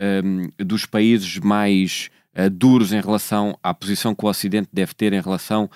um, 0.00 0.48
dos 0.64 0.86
países 0.86 1.38
mais 1.38 2.10
uh, 2.36 2.50
duros 2.50 2.92
em 2.92 3.00
relação 3.00 3.58
à 3.62 3.72
posição 3.72 4.14
que 4.14 4.24
o 4.24 4.28
Ocidente 4.28 4.68
deve 4.72 4.94
ter 4.94 5.12
em 5.12 5.20
relação 5.20 5.70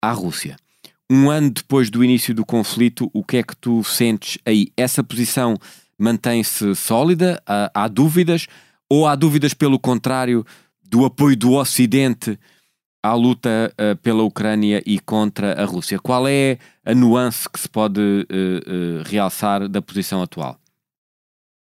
à 0.00 0.12
Rússia. 0.12 0.56
Um 1.10 1.30
ano 1.30 1.50
depois 1.50 1.90
do 1.90 2.02
início 2.02 2.34
do 2.34 2.44
conflito, 2.44 3.10
o 3.12 3.24
que 3.24 3.38
é 3.38 3.42
que 3.42 3.56
tu 3.56 3.82
sentes 3.84 4.38
aí? 4.44 4.68
Essa 4.76 5.02
posição 5.02 5.56
mantém-se 5.98 6.74
sólida? 6.74 7.42
Há, 7.46 7.70
há 7.74 7.88
dúvidas? 7.88 8.46
Ou 8.88 9.06
há 9.06 9.14
dúvidas, 9.14 9.54
pelo 9.54 9.78
contrário, 9.78 10.44
do 10.82 11.04
apoio 11.04 11.36
do 11.36 11.52
Ocidente 11.52 12.38
à 13.02 13.14
luta 13.14 13.72
uh, 13.72 13.96
pela 13.96 14.22
Ucrânia 14.22 14.82
e 14.86 14.98
contra 15.00 15.60
a 15.60 15.64
Rússia. 15.64 15.98
Qual 15.98 16.28
é 16.28 16.58
a 16.84 16.94
nuance 16.94 17.48
que 17.48 17.58
se 17.58 17.68
pode 17.68 18.00
uh, 18.00 19.00
uh, 19.00 19.02
realçar 19.04 19.68
da 19.68 19.82
posição 19.82 20.22
atual? 20.22 20.56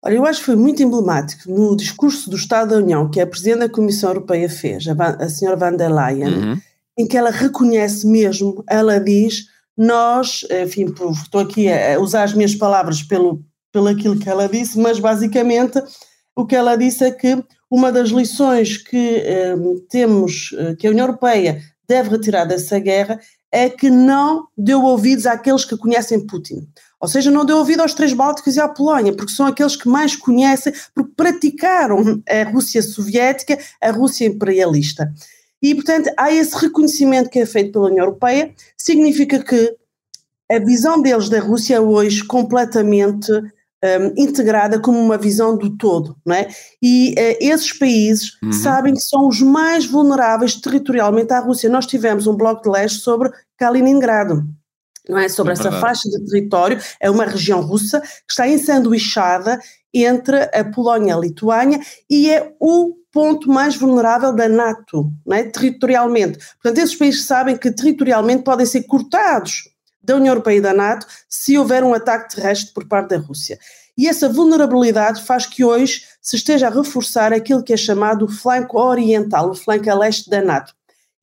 Olha, 0.03 0.15
eu 0.15 0.25
acho 0.25 0.39
que 0.39 0.45
foi 0.45 0.55
muito 0.55 0.83
emblemático 0.83 1.51
no 1.51 1.75
discurso 1.75 2.29
do 2.29 2.35
Estado 2.35 2.69
da 2.69 2.77
União 2.77 3.09
que 3.09 3.19
a 3.19 3.27
Presidente 3.27 3.59
da 3.59 3.69
Comissão 3.69 4.11
Europeia 4.11 4.47
fez, 4.47 4.85
a, 4.87 4.93
a 4.93 5.27
senhora 5.27 5.57
van 5.57 5.75
der 5.75 5.91
Leyen, 5.91 6.33
uhum. 6.33 6.61
em 6.97 7.07
que 7.07 7.17
ela 7.17 7.31
reconhece 7.31 8.05
mesmo, 8.05 8.63
ela 8.69 8.99
diz, 8.99 9.47
nós, 9.75 10.45
enfim, 10.63 10.85
estou 11.11 11.41
aqui 11.41 11.67
a 11.71 11.99
usar 11.99 12.23
as 12.23 12.33
minhas 12.33 12.53
palavras 12.53 13.01
pelo, 13.01 13.43
pelo 13.73 13.87
aquilo 13.87 14.17
que 14.17 14.29
ela 14.29 14.47
disse, 14.47 14.77
mas 14.79 14.99
basicamente 14.99 15.81
o 16.35 16.45
que 16.45 16.55
ela 16.55 16.75
disse 16.75 17.03
é 17.03 17.11
que 17.11 17.43
uma 17.69 17.91
das 17.91 18.09
lições 18.09 18.77
que 18.77 19.23
temos, 19.89 20.53
eh, 20.57 20.75
que 20.75 20.87
a 20.87 20.91
União 20.91 21.05
Europeia 21.05 21.61
deve 21.87 22.09
retirar 22.09 22.45
dessa 22.45 22.77
guerra, 22.79 23.19
é 23.51 23.69
que 23.69 23.89
não 23.89 24.47
deu 24.57 24.83
ouvidos 24.83 25.25
àqueles 25.25 25.63
que 25.63 25.77
conhecem 25.77 26.25
Putin. 26.25 26.67
Ou 26.99 27.07
seja, 27.07 27.31
não 27.31 27.45
deu 27.45 27.57
ouvido 27.57 27.81
aos 27.81 27.93
três 27.93 28.11
Bálticos 28.11 28.55
e 28.55 28.59
à 28.59 28.67
Polónia, 28.67 29.15
porque 29.15 29.31
são 29.31 29.45
aqueles 29.45 29.75
que 29.75 29.87
mais 29.87 30.15
conhecem, 30.15 30.73
porque 30.93 31.11
praticaram 31.15 32.21
a 32.27 32.49
Rússia 32.49 32.81
soviética, 32.81 33.57
a 33.81 33.91
Rússia 33.91 34.25
imperialista. 34.25 35.13
E, 35.61 35.73
portanto, 35.73 36.11
há 36.17 36.31
esse 36.31 36.55
reconhecimento 36.57 37.29
que 37.29 37.39
é 37.39 37.45
feito 37.45 37.71
pela 37.71 37.87
União 37.87 38.05
Europeia, 38.05 38.53
significa 38.77 39.39
que 39.41 39.75
a 40.51 40.59
visão 40.59 41.01
deles 41.01 41.29
da 41.29 41.39
Rússia 41.39 41.81
hoje 41.81 42.23
completamente 42.23 43.31
um, 43.83 44.13
integrada 44.21 44.79
como 44.79 44.99
uma 44.99 45.17
visão 45.17 45.57
do 45.57 45.75
todo, 45.77 46.15
não 46.25 46.35
é? 46.35 46.47
E 46.81 47.11
uh, 47.11 47.37
esses 47.39 47.73
países 47.73 48.37
uhum. 48.41 48.51
sabem 48.51 48.93
que 48.93 49.01
são 49.01 49.27
os 49.27 49.41
mais 49.41 49.85
vulneráveis 49.85 50.55
territorialmente 50.55 51.33
à 51.33 51.39
Rússia. 51.39 51.69
Nós 51.69 51.85
tivemos 51.85 52.27
um 52.27 52.35
bloco 52.35 52.63
de 52.63 52.69
leste 52.69 52.99
sobre 52.99 53.31
Kaliningrado, 53.57 54.43
não 55.07 55.19
é? 55.19 55.29
Sobre 55.29 55.53
é 55.53 55.53
essa 55.53 55.71
faixa 55.71 56.09
de 56.09 56.25
território, 56.25 56.79
é 56.99 57.09
uma 57.09 57.25
região 57.25 57.61
russa 57.61 58.01
que 58.01 58.31
está 58.31 58.47
ensanduichada 58.47 59.59
entre 59.93 60.49
a 60.53 60.63
Polónia 60.63 61.11
e 61.11 61.13
a 61.13 61.19
Lituânia 61.19 61.79
e 62.09 62.29
é 62.29 62.53
o 62.59 62.95
ponto 63.11 63.49
mais 63.49 63.77
vulnerável 63.77 64.33
da 64.33 64.49
NATO, 64.49 65.09
não 65.25 65.37
é? 65.37 65.43
territorialmente. 65.43 66.37
Portanto, 66.61 66.83
esses 66.83 66.95
países 66.95 67.23
sabem 67.23 67.55
que 67.55 67.71
territorialmente 67.71 68.43
podem 68.43 68.65
ser 68.65 68.83
cortados 68.83 69.69
da 70.05 70.15
União 70.15 70.31
Europeia 70.31 70.57
e 70.57 70.61
da 70.61 70.73
NATO 70.73 71.07
se 71.29 71.57
houver 71.57 71.83
um 71.83 71.93
ataque 71.93 72.35
terrestre 72.35 72.73
por 72.73 72.87
parte 72.87 73.09
da 73.09 73.17
Rússia. 73.17 73.57
E 73.97 74.07
essa 74.07 74.27
vulnerabilidade 74.27 75.23
faz 75.23 75.45
que 75.45 75.63
hoje 75.63 76.03
se 76.21 76.35
esteja 76.35 76.67
a 76.67 76.69
reforçar 76.69 77.31
aquilo 77.31 77.63
que 77.63 77.73
é 77.73 77.77
chamado 77.77 78.25
o 78.25 78.31
flanco 78.31 78.77
oriental, 78.79 79.51
o 79.51 79.55
flanco 79.55 79.89
a 79.89 79.95
leste 79.95 80.29
da 80.29 80.41
NATO. 80.41 80.73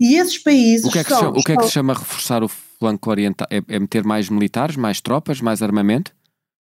E 0.00 0.16
esses 0.16 0.38
países. 0.38 0.86
O 0.86 0.90
que 0.90 0.98
é 0.98 1.04
que, 1.04 1.10
são, 1.10 1.20
chama, 1.20 1.38
o 1.38 1.42
que, 1.42 1.52
é 1.52 1.56
que 1.56 1.64
se 1.64 1.70
chama 1.70 1.94
reforçar 1.94 2.42
o 2.42 2.48
flanco 2.48 3.10
oriental? 3.10 3.46
É, 3.50 3.62
é 3.68 3.78
meter 3.78 4.02
mais 4.04 4.28
militares, 4.28 4.76
mais 4.76 5.00
tropas, 5.00 5.40
mais 5.40 5.62
armamento? 5.62 6.12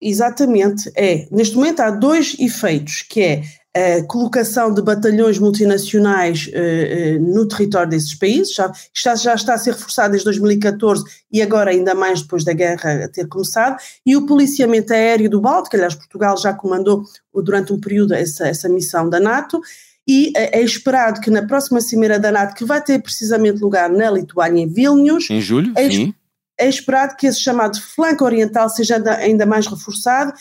Exatamente, 0.01 0.91
é. 0.97 1.27
Neste 1.31 1.57
momento 1.57 1.81
há 1.81 1.91
dois 1.91 2.35
efeitos, 2.39 3.03
que 3.03 3.21
é 3.21 3.43
a 3.75 4.03
colocação 4.05 4.73
de 4.75 4.83
batalhões 4.83 5.39
multinacionais 5.39 6.49
uh, 6.49 7.19
uh, 7.19 7.35
no 7.35 7.47
território 7.47 7.91
desses 7.91 8.15
países, 8.15 8.53
já 8.53 8.73
está, 8.93 9.15
já 9.15 9.35
está 9.35 9.55
a 9.55 9.59
ser 9.59 9.75
reforçado 9.75 10.11
desde 10.11 10.25
2014 10.25 11.05
e 11.31 11.41
agora 11.41 11.71
ainda 11.71 11.95
mais 11.95 12.23
depois 12.23 12.43
da 12.43 12.53
guerra 12.53 13.09
ter 13.09 13.29
começado, 13.29 13.77
e 14.05 14.17
o 14.17 14.27
policiamento 14.27 14.93
aéreo 14.93 15.31
do 15.31 15.41
Báltico, 15.41 15.77
aliás 15.77 15.95
Portugal 15.95 16.37
já 16.37 16.53
comandou 16.53 17.05
durante 17.33 17.73
um 17.73 17.79
período 17.79 18.13
essa, 18.13 18.49
essa 18.49 18.69
missão 18.69 19.09
da 19.09 19.21
NATO, 19.21 19.61
e 20.09 20.33
é, 20.35 20.59
é 20.59 20.63
esperado 20.63 21.21
que 21.21 21.31
na 21.31 21.47
próxima 21.47 21.81
cimeira 21.81 22.19
da 22.19 22.33
NATO, 22.33 22.57
que 22.57 22.65
vai 22.65 22.83
ter 22.83 23.01
precisamente 23.01 23.61
lugar 23.61 23.89
na 23.89 24.11
Lituânia, 24.11 24.65
em 24.65 24.69
Vilnius, 24.69 25.31
em 25.31 25.41
julho, 25.41 25.73
sim. 25.93 26.15
É 26.61 26.69
esperado 26.69 27.17
que 27.17 27.27
esse 27.27 27.41
chamado 27.41 27.81
flanco 27.81 28.25
oriental 28.25 28.69
seja 28.69 29.03
ainda 29.19 29.47
mais 29.47 29.67
reforçado 29.67 30.33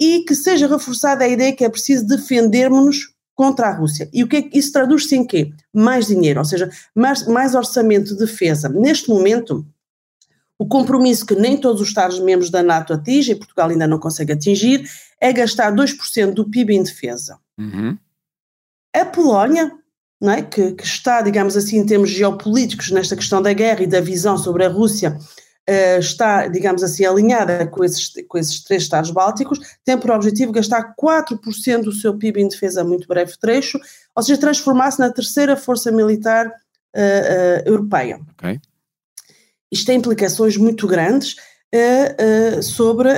e 0.00 0.20
que 0.20 0.34
seja 0.34 0.66
reforçada 0.66 1.24
a 1.24 1.28
ideia 1.28 1.54
que 1.54 1.64
é 1.64 1.68
preciso 1.68 2.06
defendermos-nos 2.06 3.12
contra 3.34 3.68
a 3.68 3.72
Rússia. 3.72 4.08
E 4.12 4.22
o 4.22 4.28
que 4.28 4.36
é, 4.36 4.50
isso 4.52 4.72
traduz-se 4.72 5.14
em 5.16 5.26
quê? 5.26 5.52
Mais 5.72 6.06
dinheiro, 6.06 6.38
ou 6.38 6.44
seja, 6.44 6.70
mais, 6.94 7.26
mais 7.26 7.54
orçamento 7.54 8.12
de 8.12 8.18
defesa. 8.18 8.68
Neste 8.68 9.08
momento, 9.08 9.66
o 10.58 10.66
compromisso 10.66 11.26
que 11.26 11.34
nem 11.34 11.56
todos 11.56 11.80
os 11.82 11.88
Estados-membros 11.88 12.50
da 12.50 12.62
NATO 12.62 12.92
atingem, 12.92 13.34
e 13.34 13.38
Portugal 13.38 13.68
ainda 13.68 13.88
não 13.88 13.98
consegue 13.98 14.32
atingir, 14.32 14.88
é 15.20 15.32
gastar 15.32 15.74
2% 15.74 16.32
do 16.32 16.48
PIB 16.48 16.76
em 16.76 16.82
defesa. 16.82 17.38
Uhum. 17.58 17.98
A 18.94 19.04
Polónia, 19.04 19.72
não 20.20 20.32
é, 20.32 20.42
que, 20.42 20.72
que, 20.72 20.84
está, 20.84 21.20
digamos 21.20 21.56
assim, 21.56 21.78
em 21.78 21.86
termos 21.86 22.10
geopolíticos, 22.10 22.92
nesta 22.92 23.16
questão 23.16 23.42
da 23.42 23.52
guerra 23.52 23.82
e 23.82 23.88
da 23.88 24.00
visão 24.00 24.38
sobre 24.38 24.64
a 24.64 24.68
Rússia, 24.68 25.18
uh, 25.68 25.98
está, 25.98 26.46
digamos 26.46 26.82
assim, 26.82 27.04
alinhada 27.04 27.66
com 27.66 27.84
esses, 27.84 28.12
com 28.28 28.38
esses 28.38 28.62
três 28.62 28.82
Estados 28.82 29.10
bálticos, 29.10 29.58
tem 29.84 29.98
por 29.98 30.10
objetivo 30.10 30.52
gastar 30.52 30.94
4% 30.94 31.82
do 31.82 31.92
seu 31.92 32.16
PIB 32.16 32.42
em 32.42 32.48
defesa 32.48 32.82
a 32.82 32.84
muito 32.84 33.08
breve 33.08 33.32
trecho, 33.38 33.78
ou 34.14 34.22
seja, 34.22 34.40
transformar-se 34.40 35.00
na 35.00 35.10
terceira 35.10 35.56
força 35.56 35.90
militar 35.90 36.46
uh, 36.46 36.50
uh, 36.50 37.68
europeia. 37.68 38.20
Okay. 38.38 38.60
Isto 39.72 39.86
tem 39.86 39.98
implicações 39.98 40.56
muito 40.56 40.86
grandes 40.86 41.36
sobre 42.62 43.08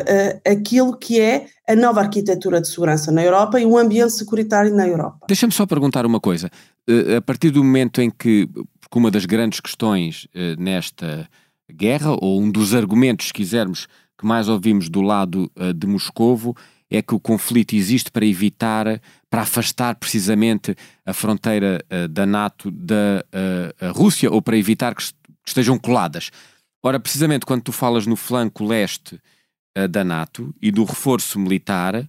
aquilo 0.51 0.97
que 0.97 1.21
é 1.21 1.47
a 1.69 1.77
nova 1.77 2.01
arquitetura 2.01 2.59
de 2.59 2.67
segurança 2.67 3.13
na 3.13 3.23
Europa 3.23 3.61
e 3.61 3.67
o 3.67 3.77
ambiente 3.77 4.15
securitário 4.15 4.75
na 4.75 4.89
Europa. 4.89 5.27
Deixa-me 5.29 5.53
só 5.53 5.67
perguntar 5.67 6.07
uma 6.07 6.19
coisa. 6.19 6.49
A 7.15 7.21
partir 7.21 7.51
do 7.51 7.63
momento 7.63 8.01
em 8.01 8.11
que, 8.11 8.49
porque 8.81 8.99
uma 8.99 9.11
das 9.11 9.27
grandes 9.27 9.61
questões 9.61 10.27
nesta 10.57 11.29
guerra, 11.73 12.17
ou 12.21 12.41
um 12.41 12.51
dos 12.51 12.75
argumentos, 12.75 13.29
se 13.29 13.33
quisermos, 13.33 13.87
que 14.19 14.27
mais 14.27 14.49
ouvimos 14.49 14.89
do 14.89 15.03
lado 15.03 15.51
de 15.75 15.87
Moscovo, 15.87 16.57
é 16.91 17.03
que 17.03 17.15
o 17.15 17.21
conflito 17.21 17.75
existe 17.75 18.11
para 18.11 18.25
evitar, 18.25 19.01
para 19.29 19.43
afastar 19.43 19.97
precisamente 19.97 20.75
a 21.05 21.13
fronteira 21.13 21.85
uh, 21.91 22.09
da 22.09 22.25
NATO 22.25 22.71
da 22.71 23.25
uh, 23.83 23.93
Rússia 23.93 24.31
ou 24.31 24.41
para 24.41 24.57
evitar 24.57 24.95
que, 24.95 25.03
estejam 25.47 25.79
coladas. 25.79 26.31
Ora, 26.83 26.99
precisamente 27.01 27.47
quando 27.47 27.63
tu 27.63 27.73
falas 27.73 28.07
no 28.07 28.17
flanco 28.17 28.65
leste 28.65 29.21
uh, 29.77 29.89
da 29.89 30.05
NATO 30.05 30.55
e 30.61 30.71
do 30.71 30.85
reforço 30.85 31.39
militar, 31.39 32.09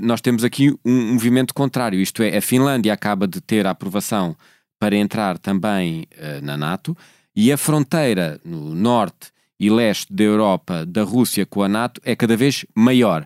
nós 0.00 0.22
temos 0.22 0.42
aqui 0.42 0.74
um 0.82 1.12
movimento 1.12 1.52
contrário, 1.52 2.00
isto 2.00 2.22
é, 2.22 2.38
a 2.38 2.40
Finlândia 2.40 2.94
acaba 2.94 3.26
de 3.28 3.42
ter 3.42 3.66
a 3.66 3.70
aprovação 3.70 4.34
para 4.80 4.96
entrar 4.96 5.36
também 5.36 6.06
na 6.42 6.56
NATO 6.56 6.96
e 7.34 7.52
a 7.52 7.56
fronteira 7.56 8.40
no 8.44 8.74
norte 8.74 9.32
e 9.58 9.70
leste 9.70 10.12
da 10.12 10.24
Europa 10.24 10.84
da 10.84 11.02
Rússia 11.02 11.46
com 11.46 11.62
a 11.62 11.68
NATO 11.68 12.00
é 12.04 12.16
cada 12.16 12.36
vez 12.36 12.64
maior. 12.74 13.24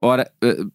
Ora, 0.00 0.30
uh, 0.42 0.72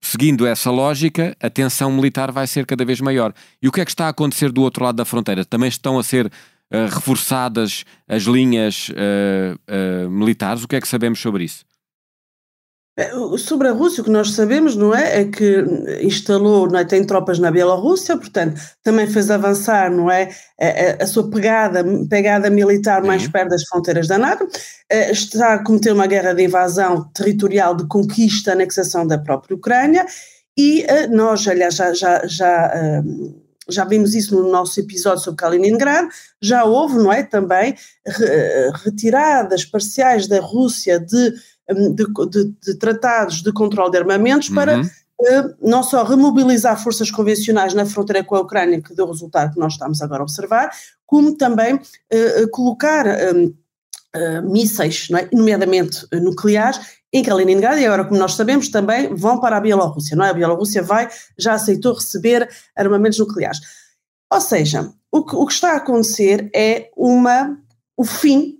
seguindo 0.00 0.46
essa 0.46 0.70
lógica, 0.70 1.36
a 1.40 1.50
tensão 1.50 1.92
militar 1.92 2.32
vai 2.32 2.46
ser 2.46 2.64
cada 2.66 2.84
vez 2.84 3.00
maior. 3.00 3.34
E 3.60 3.68
o 3.68 3.72
que 3.72 3.80
é 3.80 3.84
que 3.84 3.90
está 3.90 4.06
a 4.06 4.10
acontecer 4.10 4.50
do 4.50 4.62
outro 4.62 4.84
lado 4.84 4.96
da 4.96 5.04
fronteira? 5.04 5.44
Também 5.44 5.68
estão 5.68 5.98
a 5.98 6.02
ser 6.02 6.26
uh, 6.26 6.30
reforçadas 6.90 7.84
as 8.08 8.22
linhas 8.22 8.88
uh, 8.90 10.10
militares? 10.10 10.64
O 10.64 10.68
que 10.68 10.76
é 10.76 10.80
que 10.80 10.88
sabemos 10.88 11.20
sobre 11.20 11.44
isso? 11.44 11.64
É, 12.98 13.10
sobre 13.36 13.68
a 13.68 13.72
Rússia, 13.72 14.00
o 14.00 14.04
que 14.04 14.10
nós 14.10 14.32
sabemos, 14.32 14.74
não 14.74 14.94
é, 14.94 15.20
é 15.20 15.24
que 15.26 15.62
instalou, 16.00 16.66
não 16.66 16.78
é, 16.78 16.84
tem 16.84 17.04
tropas 17.04 17.38
na 17.38 17.50
Bielorrússia, 17.50 18.16
portanto, 18.16 18.58
também 18.82 19.06
fez 19.06 19.30
avançar, 19.30 19.90
não 19.90 20.10
é, 20.10 20.30
a, 20.58 21.04
a 21.04 21.06
sua 21.06 21.28
pegada, 21.28 21.84
pegada 22.08 22.48
militar 22.48 23.02
mais 23.02 23.26
uhum. 23.26 23.32
perto 23.32 23.50
das 23.50 23.64
fronteiras 23.64 24.08
da 24.08 24.16
NATO, 24.16 24.48
eh, 24.90 25.10
está 25.10 25.54
a 25.54 25.62
cometer 25.62 25.92
uma 25.92 26.06
guerra 26.06 26.32
de 26.32 26.44
invasão 26.44 27.10
territorial, 27.12 27.76
de 27.76 27.86
conquista, 27.86 28.52
anexação 28.52 29.06
da 29.06 29.18
própria 29.18 29.54
Ucrânia, 29.54 30.06
e 30.56 30.82
eh, 30.84 31.06
nós, 31.06 31.46
aliás, 31.46 31.74
já, 31.74 31.92
já, 31.92 32.26
já, 32.26 33.02
já 33.68 33.84
vimos 33.84 34.14
isso 34.14 34.34
no 34.34 34.50
nosso 34.50 34.80
episódio 34.80 35.22
sobre 35.22 35.36
Kaliningrado, 35.36 36.08
já 36.40 36.64
houve, 36.64 36.94
não 36.94 37.12
é, 37.12 37.22
também 37.22 37.74
retiradas 38.84 39.66
parciais 39.66 40.26
da 40.26 40.40
Rússia 40.40 40.98
de 40.98 41.34
de, 41.68 42.06
de, 42.30 42.54
de 42.62 42.74
tratados 42.78 43.42
de 43.42 43.52
controle 43.52 43.90
de 43.90 43.98
armamentos 43.98 44.48
para 44.48 44.78
uhum. 44.78 44.88
Uh, 45.18 45.54
não 45.62 45.82
só 45.82 46.04
remobilizar 46.04 46.78
forças 46.78 47.10
convencionais 47.10 47.72
na 47.72 47.86
fronteira 47.86 48.22
com 48.22 48.36
a 48.36 48.40
Ucrânia, 48.40 48.82
que 48.82 48.94
deu 48.94 49.06
o 49.06 49.10
resultado 49.10 49.54
que 49.54 49.58
nós 49.58 49.72
estamos 49.72 50.02
agora 50.02 50.20
a 50.20 50.24
observar, 50.24 50.70
como 51.06 51.34
também 51.34 51.74
uh, 51.74 52.50
colocar 52.50 53.06
um, 53.06 53.46
uh, 53.46 54.42
mísseis, 54.42 55.08
é? 55.12 55.26
nomeadamente 55.34 56.06
nucleares, 56.12 56.78
em 57.10 57.22
Kaliningrado, 57.22 57.80
e 57.80 57.86
agora, 57.86 58.04
como 58.04 58.20
nós 58.20 58.34
sabemos, 58.34 58.68
também 58.68 59.14
vão 59.14 59.40
para 59.40 59.56
a 59.56 59.60
Bielorrússia, 59.60 60.14
não 60.14 60.24
é? 60.26 60.28
A 60.28 60.34
Bielorrússia 60.34 60.82
vai, 60.82 61.08
já 61.38 61.54
aceitou 61.54 61.94
receber 61.94 62.46
armamentos 62.76 63.18
nucleares. 63.18 63.60
Ou 64.30 64.40
seja, 64.40 64.92
o 65.10 65.24
que, 65.24 65.34
o 65.34 65.46
que 65.46 65.52
está 65.54 65.72
a 65.72 65.76
acontecer 65.76 66.50
é 66.54 66.90
uma, 66.94 67.56
o 67.96 68.04
fim 68.04 68.55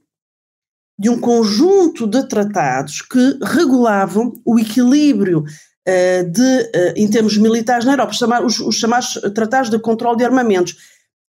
de 0.99 1.11
um 1.11 1.21
conjunto 1.21 2.07
de 2.07 2.27
tratados 2.27 3.03
que 3.03 3.39
regulavam 3.43 4.33
o 4.45 4.59
equilíbrio 4.59 5.41
uh, 5.41 6.31
de, 6.31 6.41
uh, 6.43 6.93
em 6.97 7.09
termos 7.09 7.37
militares 7.37 7.85
na 7.85 7.93
Europa, 7.93 8.13
os, 8.45 8.61
os, 8.61 8.77
chamados 8.77 9.21
tratados 9.35 9.71
de 9.71 9.79
controle 9.79 10.17
de 10.17 10.25
armamentos. 10.25 10.77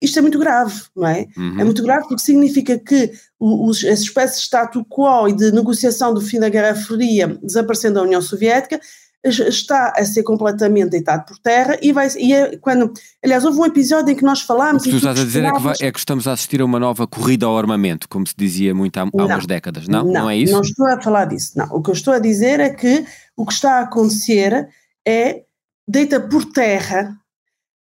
Isto 0.01 0.19
é 0.19 0.21
muito 0.21 0.37
grave, 0.37 0.83
não 0.95 1.07
é? 1.07 1.25
Uhum. 1.35 1.59
É 1.59 1.63
muito 1.63 1.81
grave 1.81 2.07
porque 2.07 2.21
significa 2.21 2.77
que 2.77 3.11
os, 3.39 3.83
essa 3.83 4.03
espécie 4.03 4.35
de 4.35 4.41
status 4.43 4.83
quo 4.87 5.27
e 5.27 5.33
de 5.33 5.51
negociação 5.51 6.13
do 6.13 6.21
fim 6.21 6.39
da 6.39 6.49
Guerra 6.49 6.75
Fria 6.75 7.37
desaparecendo 7.41 7.95
da 7.95 8.03
União 8.03 8.21
Soviética 8.21 8.79
está 9.27 9.93
a 9.95 10.03
ser 10.05 10.23
completamente 10.23 10.89
deitado 10.89 11.25
por 11.25 11.37
terra 11.37 11.77
e 11.81 11.91
vai 11.91 12.07
e 12.17 12.33
é 12.33 12.57
quando 12.57 12.91
aliás 13.23 13.45
houve 13.45 13.59
um 13.59 13.65
episódio 13.65 14.11
em 14.11 14.15
que 14.15 14.23
nós 14.23 14.41
falámos 14.41 14.81
o 14.81 14.85
que 14.85 14.91
tu 14.91 14.97
estás 14.97 15.19
a 15.19 15.23
dizer 15.23 15.43
é 15.43 15.51
que, 15.51 15.59
vai, 15.59 15.75
é 15.81 15.91
que, 15.91 15.99
estamos 15.99 16.27
a 16.27 16.33
assistir 16.33 16.61
a 16.61 16.65
uma 16.65 16.79
nova 16.79 17.07
corrida 17.07 17.45
ao 17.45 17.57
armamento 17.57 18.07
como 18.09 18.25
se 18.25 18.33
dizia 18.37 18.73
muito 18.73 18.97
há, 18.97 19.03
há 19.03 19.25
umas 19.25 19.45
décadas 19.45 19.87
não? 19.87 20.03
não 20.03 20.13
não 20.13 20.29
é 20.29 20.37
isso 20.37 20.53
não 20.53 20.61
estou 20.61 20.87
a 20.87 21.01
falar 21.01 21.25
disso 21.25 21.53
não 21.55 21.67
o 21.67 21.81
que 21.81 21.89
eu 21.89 21.93
estou 21.93 22.13
a 22.13 22.19
dizer 22.19 22.59
é 22.59 22.69
que 22.69 23.05
o 23.35 23.45
que 23.45 23.53
está 23.53 23.79
a 23.79 23.81
acontecer 23.81 24.67
é 25.07 25.43
deita 25.87 26.19
por 26.19 26.45
terra 26.45 27.17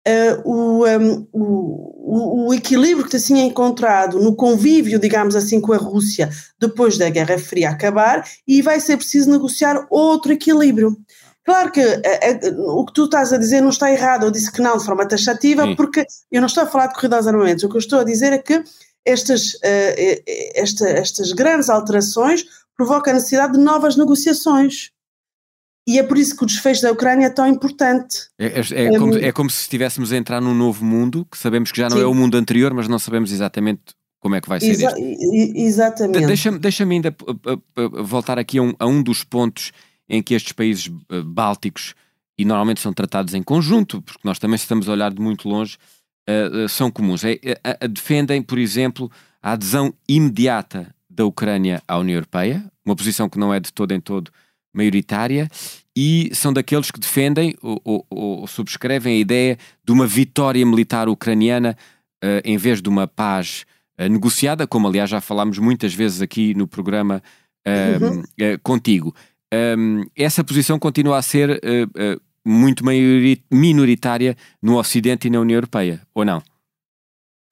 uh, 0.07 0.49
o, 0.49 0.87
um, 0.87 1.27
o, 1.33 2.49
o, 2.49 2.55
equilíbrio 2.55 3.07
que 3.07 3.19
se 3.19 3.27
tinha 3.27 3.45
encontrado 3.45 4.21
no 4.21 4.37
convívio, 4.37 4.99
digamos 4.99 5.35
assim, 5.35 5.61
com 5.61 5.73
a 5.73 5.79
Rússia 5.79 6.31
depois 6.61 6.99
da 6.99 7.09
Guerra 7.09 7.39
Fria 7.39 7.71
acabar 7.71 8.25
e 8.47 8.61
vai 8.63 8.79
ser 8.81 8.97
preciso 8.97 9.31
negociar 9.31 9.87
outro 9.91 10.33
equilíbrio. 10.33 10.97
Claro 11.45 11.71
que 11.71 11.81
é, 11.81 12.31
é, 12.31 12.41
o 12.59 12.85
que 12.87 12.95
tu 12.95 13.05
estás 13.05 13.33
a 13.33 13.37
dizer 13.37 13.61
não 13.61 13.69
está 13.69 13.91
errado, 13.93 14.25
eu 14.25 14.31
disse 14.31 14.51
que 14.51 14.63
não 14.63 14.79
de 14.79 14.85
forma 14.85 15.07
taxativa, 15.07 15.65
Sim. 15.65 15.77
porque 15.77 16.07
eu 16.33 16.41
não 16.41 16.47
estou 16.47 16.63
a 16.63 16.67
falar 16.67 16.87
de 16.87 16.95
corrida 16.95 17.17
aos 17.17 17.27
armamentos, 17.27 17.65
o 17.65 17.69
que 17.69 17.77
eu 17.77 17.81
estou 17.81 18.01
a 18.01 18.05
dizer 18.05 18.33
é 18.33 18.39
que 18.39 18.65
estas, 19.05 19.55
uh, 19.55 20.23
esta, 20.55 20.89
estas 20.89 21.33
grandes 21.33 21.69
alterações 21.69 22.45
provocam 22.75 23.13
a 23.13 23.15
necessidade 23.15 23.53
de 23.53 23.59
novas 23.59 23.97
negociações. 23.97 24.91
E 25.87 25.99
é 25.99 26.03
por 26.03 26.17
isso 26.17 26.35
que 26.35 26.45
o 26.45 26.47
desfecho 26.47 26.81
da 26.81 26.93
Ucrânia 26.93 27.27
é 27.27 27.31
tão 27.31 27.47
importante. 27.47 28.29
É, 28.39 28.47
é, 28.47 28.85
é, 28.87 28.99
como, 28.99 29.19
é 29.19 29.33
como, 29.33 29.51
se 29.51 29.61
estivéssemos 29.61 30.13
a 30.13 30.17
entrar 30.17 30.41
num 30.41 30.55
novo 30.55 30.83
mundo, 30.83 31.27
que 31.31 31.37
sabemos 31.37 31.71
que 31.71 31.79
já 31.79 31.91
não 31.91 31.99
Sim. 31.99 32.03
é 32.05 32.07
o 32.07 32.15
mundo 32.15 32.39
anterior, 32.39 32.73
mas 32.73 32.89
não 32.89 32.99
sabemos 32.99 33.31
exatamente 33.31 33.83
como 34.19 34.35
é 34.35 34.41
que 34.41 34.49
vai 34.49 34.61
ser 34.61 34.71
Exa 34.71 34.95
este. 34.97 35.61
Exatamente. 35.61 36.27
Deixa-me 36.27 36.59
deixa 36.59 36.85
ainda 36.85 37.15
voltar 38.03 38.39
aqui 38.39 38.57
a 38.57 38.63
um, 38.63 38.73
a 38.79 38.87
um 38.87 39.03
dos 39.03 39.23
pontos 39.23 39.73
em 40.09 40.23
que 40.23 40.35
estes 40.35 40.53
países 40.53 40.91
eh, 41.11 41.23
bálticos, 41.23 41.95
e 42.37 42.45
normalmente 42.45 42.81
são 42.81 42.93
tratados 42.93 43.35
em 43.35 43.43
conjunto, 43.43 44.03
porque 44.03 44.21
nós 44.25 44.39
também 44.39 44.57
estamos 44.57 44.89
a 44.89 44.93
olhar 44.93 45.13
de 45.13 45.21
muito 45.21 45.49
longe, 45.49 45.77
uh, 46.29 46.69
são 46.69 46.91
comuns. 46.91 47.25
É, 47.25 47.35
uh, 47.35 47.89
defendem, 47.89 48.43
por 48.43 48.59
exemplo, 48.59 49.11
a 49.43 49.53
adesão 49.53 49.95
imediata 50.09 50.93
da 51.09 51.25
Ucrânia 51.25 51.83
à 51.87 51.97
União 51.97 52.17
Europeia, 52.17 52.65
uma 52.85 52.97
posição 52.97 53.29
que 53.29 53.39
não 53.39 53.55
é 53.55 53.61
de 53.61 53.73
todo 53.73 53.93
em 53.93 54.01
todo 54.01 54.31
maioritária, 54.75 55.49
e 55.97 56.29
são 56.35 56.53
daqueles 56.53 56.91
que 56.91 56.99
defendem 56.99 57.55
ou, 57.63 57.81
ou, 57.85 58.07
ou 58.11 58.47
subscrevem 58.49 59.15
a 59.15 59.21
ideia 59.21 59.57
de 59.85 59.93
uma 59.93 60.07
vitória 60.07 60.67
militar 60.67 61.09
ucraniana 61.09 61.77
uh, 62.25 62.43
em 62.45 62.57
vez 62.57 62.83
de 62.83 62.89
uma 62.89 63.07
paz 63.07 63.65
negociada, 64.11 64.67
como 64.67 64.89
aliás 64.89 65.09
já 65.09 65.21
falámos 65.21 65.57
muitas 65.61 65.95
vezes 65.95 66.21
aqui 66.21 66.53
no 66.53 66.67
programa 66.67 67.23
uhum. 67.65 68.25
contigo 68.61 69.15
um, 69.53 70.05
essa 70.17 70.45
posição 70.45 70.79
continua 70.79 71.19
a 71.19 71.23
ser 71.23 71.51
uh, 71.51 71.55
uh, 71.55 72.21
muito 72.45 72.85
minoritária 73.51 74.37
no 74.63 74.79
Ocidente 74.79 75.29
e 75.29 75.31
na 75.31 75.41
União 75.41 75.57
Europeia, 75.57 76.03
ou 76.15 76.25
não? 76.25 76.43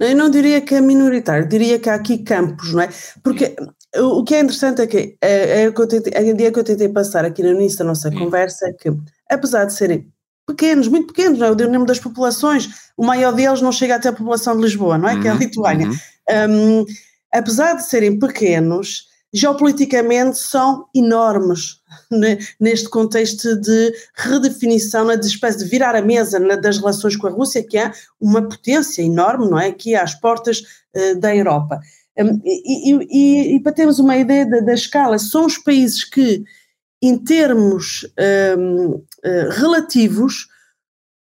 Eu 0.01 0.17
não 0.17 0.29
diria 0.31 0.61
que 0.61 0.75
é 0.75 0.81
minoritário, 0.81 1.49
diria 1.49 1.79
que 1.79 1.89
há 1.89 1.95
aqui 1.95 2.19
campos, 2.19 2.73
não 2.73 2.83
é? 2.83 2.89
Porque 3.23 3.55
o 3.97 4.25
que 4.25 4.35
é 4.35 4.41
interessante 4.41 4.83
é 4.83 4.87
que 4.87 5.17
é, 5.21 5.63
é 5.63 5.73
que 5.73 5.81
eu 5.81 5.87
tentei, 5.87 6.13
a 6.17 6.23
ideia 6.23 6.51
que 6.51 6.59
eu 6.59 6.65
tentei 6.65 6.89
passar 6.89 7.25
aqui 7.25 7.43
no 7.43 7.53
início 7.53 7.79
da 7.79 7.85
nossa 7.85 8.11
Sim. 8.11 8.19
conversa 8.19 8.69
é 8.69 8.73
que, 8.73 8.91
apesar 9.31 9.65
de 9.65 9.75
serem 9.75 10.11
pequenos, 10.47 10.89
muito 10.89 11.09
pequenos, 11.09 11.39
não 11.39 11.47
é? 11.47 11.51
o 11.51 11.55
número 11.55 11.87
das 11.87 12.01
populações, 12.01 12.69
o 12.97 13.05
maior 13.05 13.33
deles 13.33 13.61
não 13.61 13.71
chega 13.71 13.95
até 13.95 14.09
a 14.09 14.13
população 14.13 14.57
de 14.57 14.63
Lisboa, 14.63 14.99
não 14.99 15.09
é? 15.09 15.15
Uhum, 15.15 15.21
que 15.21 15.29
é 15.29 15.31
a 15.31 15.35
uhum, 15.35 15.41
Lituânia. 15.41 15.89
Uhum. 15.89 16.81
Um, 16.83 16.85
apesar 17.33 17.75
de 17.75 17.85
serem 17.85 18.19
pequenos, 18.19 19.07
geopoliticamente 19.33 20.39
são 20.39 20.87
enormes 20.95 21.81
né, 22.11 22.39
neste 22.61 22.89
contexto 22.89 23.57
de 23.61 23.93
redefinição, 24.15 25.07
né, 25.07 25.17
de 25.17 25.27
espécie 25.27 25.59
de 25.59 25.65
virar 25.65 25.95
a 25.97 26.03
mesa 26.03 26.39
né, 26.39 26.57
das 26.57 26.79
relações 26.79 27.17
com 27.17 27.27
a 27.27 27.31
Rússia, 27.31 27.63
que 27.63 27.79
é 27.79 27.93
uma 28.21 28.43
potência 28.43 29.03
enorme, 29.03 29.49
não 29.49 29.59
é? 29.59 29.69
Aqui 29.69 29.95
às 29.95 30.15
portas 30.15 30.61
uh, 30.95 31.19
da 31.19 31.35
Europa. 31.35 31.81
Um, 32.19 32.41
e, 32.45 32.93
e, 33.11 33.57
e, 33.57 33.61
para 33.61 33.73
termos 33.73 33.99
uma 33.99 34.17
ideia 34.17 34.45
da, 34.45 34.61
da, 34.61 34.75
escala, 34.75 35.19
são 35.19 35.47
os 35.47 35.57
países 35.57 36.05
que, 36.05 36.45
em 37.01 37.17
termos 37.17 38.07
um, 38.59 38.91
uh, 38.91 39.07
eh, 39.25 39.49
relativos, 39.51 40.47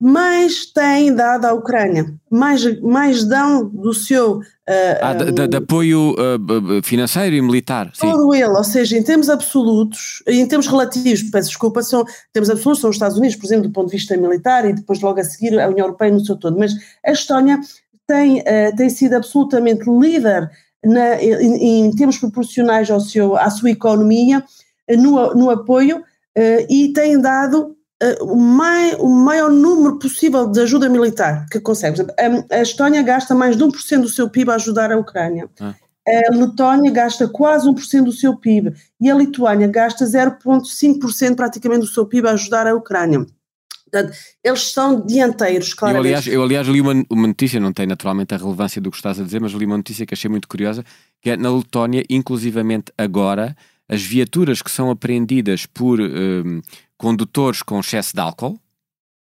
mais 0.05 0.67
têm 0.67 1.15
dado 1.15 1.45
à 1.45 1.53
Ucrânia, 1.53 2.13
mais, 2.29 2.81
mais 2.81 3.25
dão 3.25 3.69
do 3.69 3.95
seu. 3.95 4.39
Uh, 4.39 4.99
ah, 5.01 5.15
de, 5.15 5.31
de, 5.31 5.47
de 5.47 5.57
apoio 5.59 6.15
uh, 6.15 6.83
financeiro 6.83 7.37
e 7.37 7.41
militar. 7.41 7.93
Todo 7.97 8.35
ele, 8.35 8.49
ou 8.49 8.65
seja, 8.65 8.99
em 8.99 9.03
termos 9.05 9.31
absolutos, 9.31 10.21
em 10.27 10.45
termos 10.45 10.67
relativos, 10.67 11.23
peço 11.31 11.51
desculpa, 11.51 11.85
são, 11.85 12.01
em 12.01 12.33
termos 12.33 12.51
absolutos 12.51 12.81
são 12.81 12.91
os 12.91 12.97
Estados 12.97 13.17
Unidos, 13.17 13.37
por 13.37 13.47
exemplo, 13.47 13.69
do 13.69 13.73
ponto 13.73 13.91
de 13.91 13.97
vista 13.97 14.17
militar 14.17 14.69
e 14.69 14.73
depois 14.73 15.01
logo 15.01 15.21
a 15.21 15.25
seguir 15.25 15.57
a 15.61 15.69
União 15.69 15.87
Europeia 15.87 16.11
no 16.11 16.25
seu 16.25 16.37
todo, 16.37 16.59
mas 16.59 16.73
a 17.07 17.13
Estónia 17.13 17.61
tem, 18.05 18.41
uh, 18.41 18.77
tem 18.77 18.91
sido 18.91 19.15
absolutamente 19.15 19.89
líder 19.89 20.51
na, 20.85 21.23
em, 21.23 21.87
em 21.87 21.95
termos 21.95 22.19
proporcionais 22.19 22.91
ao 22.91 22.99
seu, 22.99 23.37
à 23.37 23.49
sua 23.51 23.71
economia 23.71 24.43
no, 24.91 25.33
no 25.33 25.49
apoio 25.49 26.03
e 26.69 26.93
tem 26.93 27.21
dado 27.21 27.77
uh, 28.03 28.25
o, 28.25 28.37
mai, 28.37 28.95
o, 28.97 29.09
maior 29.09 29.51
número 29.51 29.99
possível 29.99 30.47
de 30.47 30.61
ajuda 30.61 30.89
militar 30.89 31.47
que 31.51 31.61
consegue. 31.61 32.03
A, 32.03 32.57
a 32.57 32.63
Estónia 32.63 33.03
gasta 33.03 33.35
mais 33.35 33.57
de 33.57 33.65
1% 33.65 34.01
do 34.01 34.09
seu 34.09 34.29
PIB 34.29 34.51
a 34.51 34.55
ajudar 34.57 34.91
a 34.91 34.99
Ucrânia. 34.99 35.49
Ah. 35.61 35.75
A 36.07 36.35
Letónia 36.35 36.91
gasta 36.91 37.29
quase 37.29 37.69
1% 37.69 38.05
do 38.05 38.13
seu 38.13 38.37
PIB 38.37 38.75
e 39.01 39.09
a 39.09 39.15
Lituânia 39.15 39.69
gasta 39.69 40.05
0,5% 40.05 41.37
praticamente 41.37 41.81
do 41.81 41.87
seu 41.87 42.05
PIB 42.05 42.27
a 42.27 42.33
ajudar 42.33 42.67
a 42.67 42.75
Ucrânia. 42.75 43.25
Portanto, 43.93 44.17
eles 44.43 44.73
são 44.73 45.05
dianteiros, 45.05 45.75
claramente. 45.75 46.07
Eu 46.07 46.17
aliás, 46.17 46.27
eu, 46.27 46.43
aliás 46.43 46.67
li 46.67 46.81
uma, 46.81 47.05
uma, 47.11 47.27
notícia, 47.27 47.61
não 47.61 47.73
tem 47.73 47.87
naturalmente 47.87 48.35
a 48.35 48.39
relevância 48.39 48.81
do 48.81 48.91
que 48.91 48.97
estás 48.97 49.21
a 49.21 49.23
dizer, 49.23 49.39
mas 49.39 49.53
li 49.53 49.67
uma 49.67 49.77
notícia 49.77 50.07
que 50.07 50.15
achei 50.15 50.31
muito 50.31 50.49
curiosa, 50.49 50.83
que 51.21 51.31
é 51.31 51.37
na 51.37 51.55
Letónia, 51.55 52.03
inclusivamente 52.09 52.91
agora, 52.97 53.55
as 53.93 54.01
viaturas 54.01 54.63
que 54.63 54.71
são 54.71 54.91
apreendidas 54.91 55.67
por 55.67 56.01
um, 56.01 56.63
condutores 56.97 57.61
com 57.63 57.79
excesso 57.79 58.15
de 58.15 58.21
álcool, 58.23 58.59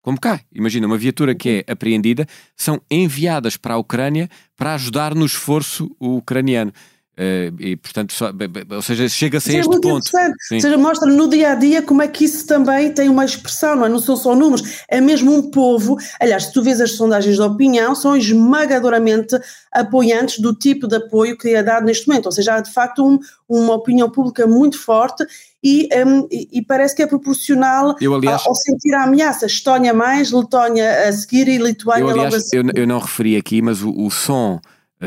como 0.01 0.19
cá, 0.19 0.41
imagina, 0.55 0.87
uma 0.87 0.97
viatura 0.97 1.35
que 1.35 1.65
é 1.67 1.73
apreendida, 1.73 2.25
são 2.57 2.81
enviadas 2.89 3.57
para 3.57 3.75
a 3.75 3.79
Ucrânia 3.79 4.31
para 4.57 4.75
ajudar 4.75 5.13
no 5.13 5.27
esforço 5.27 5.91
ucraniano. 5.99 6.73
Uh, 7.21 7.53
e 7.61 7.77
portanto, 7.77 8.15
só, 8.15 8.33
ou 8.71 8.81
seja, 8.81 9.07
chega-se 9.11 9.51
a 9.51 9.55
é 9.55 9.59
este 9.59 9.77
é 9.77 9.79
ponto. 9.79 10.11
Ou 10.53 10.61
seja, 10.61 10.79
mostra 10.79 11.07
no 11.07 11.29
dia 11.29 11.53
a 11.53 11.55
dia 11.55 11.83
como 11.83 12.01
é 12.01 12.09
que 12.09 12.25
isso 12.25 12.47
também 12.47 12.91
tem 12.95 13.11
uma 13.11 13.27
expressão, 13.27 13.77
não 13.77 13.85
é? 13.85 13.91
Não 13.91 13.99
são 13.99 14.17
só 14.17 14.35
números, 14.35 14.83
é 14.89 15.03
mesmo 15.03 15.31
um 15.31 15.51
povo. 15.51 15.99
Aliás, 16.19 16.45
se 16.45 16.53
tu 16.55 16.63
vês 16.63 16.81
as 16.81 16.93
sondagens 16.93 17.37
de 17.37 17.43
opinião, 17.43 17.95
são 17.95 18.17
esmagadoramente 18.17 19.39
apoiantes 19.71 20.39
do 20.39 20.55
tipo 20.55 20.89
de 20.89 20.97
apoio 20.97 21.37
que 21.37 21.51
é 21.51 21.63
dado 21.63 21.85
neste 21.85 22.09
momento. 22.09 22.25
Ou 22.25 22.33
seja, 22.33 22.55
há 22.55 22.61
de 22.63 22.73
facto 22.73 23.07
um, 23.07 23.19
uma 23.47 23.75
opinião 23.75 24.09
pública 24.09 24.47
muito 24.47 24.79
forte 24.79 25.23
e, 25.63 25.91
um, 26.07 26.27
e, 26.31 26.63
parece 26.63 26.97
que 26.97 27.03
é 27.03 27.07
proporcional 27.07 27.95
eu, 28.01 28.15
aliás, 28.15 28.47
ao 28.47 28.55
sentir 28.55 28.95
a 28.95 29.03
ameaça. 29.03 29.45
Estónia 29.45 29.93
mais, 29.93 30.33
Letónia 30.33 31.07
a 31.07 31.13
seguir 31.13 31.49
e 31.49 31.59
Lituânia 31.59 32.03
eu, 32.03 32.09
aliás, 32.09 32.33
logo 32.33 32.37
a 32.37 32.41
seguir. 32.41 32.75
Eu, 32.75 32.83
eu 32.83 32.87
não 32.87 32.99
referi 32.99 33.37
aqui, 33.37 33.61
mas 33.61 33.83
o, 33.83 33.91
o 33.91 34.11
som 34.11 34.59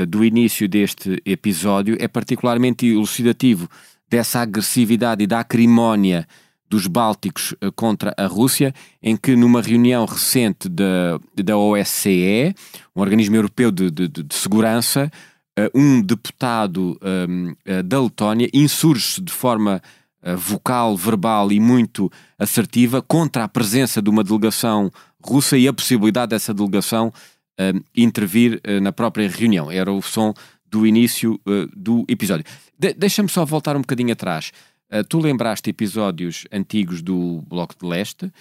do 0.08 0.26
início 0.26 0.68
deste 0.68 1.22
episódio 1.26 1.96
é 2.00 2.08
particularmente 2.08 2.88
elucidativo 2.88 3.70
dessa 4.10 4.42
agressividade 4.42 5.24
e 5.24 5.28
da 5.28 5.40
acrimónia 5.40 6.28
dos 6.70 6.88
Bálticos 6.88 7.54
eh, 7.62 7.70
contra 7.76 8.14
a 8.18 8.26
Rússia, 8.26 8.74
em 9.02 9.16
que 9.16 9.36
numa 9.36 9.62
reunião 9.62 10.06
recente 10.06 10.68
da, 10.68 11.20
da 11.36 11.58
OSCE, 11.58 12.56
um 12.96 13.02
organismo 13.02 13.36
europeu 13.36 13.72
de, 13.72 13.92
de, 13.92 14.08
de 14.08 14.36
segurança, 14.36 15.12
eh, 15.58 15.70
um 15.74 16.02
deputado 16.02 16.98
um, 17.02 17.56
da 17.86 18.02
Letónia 18.02 18.50
insurge-se 18.54 19.22
de 19.22 19.32
forma 19.32 19.82
vocal, 20.38 20.96
verbal 20.96 21.52
e 21.52 21.60
muito 21.60 22.10
assertiva 22.40 23.02
contra 23.02 23.44
a 23.44 23.48
presença 23.48 24.02
de 24.02 24.10
uma 24.10 24.24
delegação 24.24 24.90
russa 25.22 25.58
e 25.58 25.68
a 25.68 25.74
possibilidade 25.74 26.30
dessa 26.30 26.54
delegação 26.54 27.12
uh, 27.60 27.84
intervir 27.96 28.62
uh, 28.68 28.82
na 28.82 28.92
própria 28.92 29.28
reunião. 29.28 29.72
Era 29.72 29.92
o 29.92 30.02
som 30.02 30.34
do 30.66 30.86
início 30.86 31.40
uh, 31.48 31.68
do 31.76 32.06
episódio. 32.08 32.46
De 32.78 32.94
Deixa-me 32.94 33.30
só 33.30 33.46
voltar 33.46 33.76
um 33.76 33.82
bocadinho 33.82 34.14
atrás. 34.14 34.52
tu 35.10 35.20
lembraste 35.20 35.70
episódios 35.70 36.46
antigos 36.52 37.02
do 37.02 37.42
Bloco 37.48 37.76
de 37.80 37.88
Leste 37.88 38.32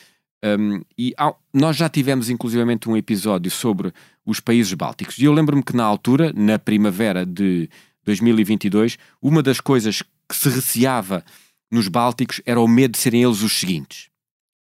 um, 0.44 0.82
e 0.98 1.14
nós 1.52 1.76
já 1.76 1.88
tivemos 1.88 2.28
inclusivamente 2.28 2.88
um 2.90 2.96
episódio 2.96 3.50
sobre 3.50 3.92
os 4.26 4.40
países 4.40 4.72
bálticos. 4.74 5.16
E 5.18 5.24
eu 5.24 5.32
lembro-me 5.32 5.62
que 5.62 5.76
na 5.76 5.84
altura, 5.84 6.32
na 6.34 6.58
primavera 6.58 7.24
de 7.24 7.70
2022, 8.04 8.98
uma 9.20 9.42
das 9.42 9.60
coisas 9.60 10.02
que 10.28 10.34
se 10.34 10.48
receava 10.48 11.24
nos 11.70 11.86
bálticos 11.88 12.40
era 12.44 12.60
o 12.60 12.66
medo 12.66 12.92
de 12.92 12.98
serem 12.98 13.22
eles 13.22 13.42
os 13.42 13.52
seguintes. 13.52 14.08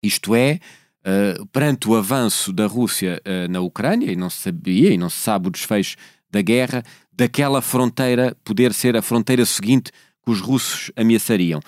Isto 0.01 0.33
é, 0.33 0.59
uh, 1.05 1.45
perante 1.47 1.87
o 1.87 1.95
avanço 1.95 2.51
da 2.51 2.65
Rússia 2.65 3.21
uh, 3.25 3.51
na 3.51 3.61
Ucrânia, 3.61 4.11
e 4.11 4.15
não 4.15 4.29
se 4.29 4.37
sabia 4.37 4.91
e 4.91 4.97
não 4.97 5.09
se 5.09 5.17
sabe 5.17 5.47
o 5.47 5.51
desfecho 5.51 5.95
da 6.31 6.41
guerra, 6.41 6.83
daquela 7.13 7.61
fronteira 7.61 8.35
poder 8.43 8.73
ser 8.73 8.97
a 8.97 9.01
fronteira 9.01 9.45
seguinte 9.45 9.91
que 10.23 10.31
os 10.31 10.41
russos 10.41 10.91
ameaçariam. 10.95 11.61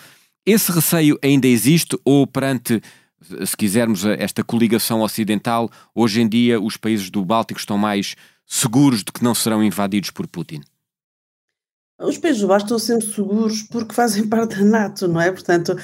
Esse 0.45 0.71
receio 0.71 1.17
ainda 1.23 1.47
existe 1.47 1.97
ou 2.03 2.25
perante, 2.25 2.81
se 3.45 3.55
quisermos, 3.55 4.05
esta 4.05 4.43
coligação 4.43 5.01
ocidental, 5.01 5.69
hoje 5.93 6.21
em 6.21 6.27
dia 6.27 6.59
os 6.59 6.77
países 6.77 7.09
do 7.09 7.23
Báltico 7.23 7.59
estão 7.59 7.77
mais 7.77 8.15
seguros 8.45 9.03
de 9.03 9.11
que 9.11 9.23
não 9.23 9.35
serão 9.35 9.63
invadidos 9.63 10.09
por 10.09 10.25
Putin? 10.25 10.61
Os 11.99 12.17
países 12.19 12.41
do 12.41 12.47
Baixo 12.47 12.65
estão 12.65 12.77
sempre 12.77 13.07
seguros 13.07 13.63
porque 13.63 13.95
fazem 13.95 14.25
parte 14.29 14.57
da 14.57 14.63
NATO, 14.63 15.07
não 15.07 15.19
é? 15.19 15.31
Portanto, 15.31 15.75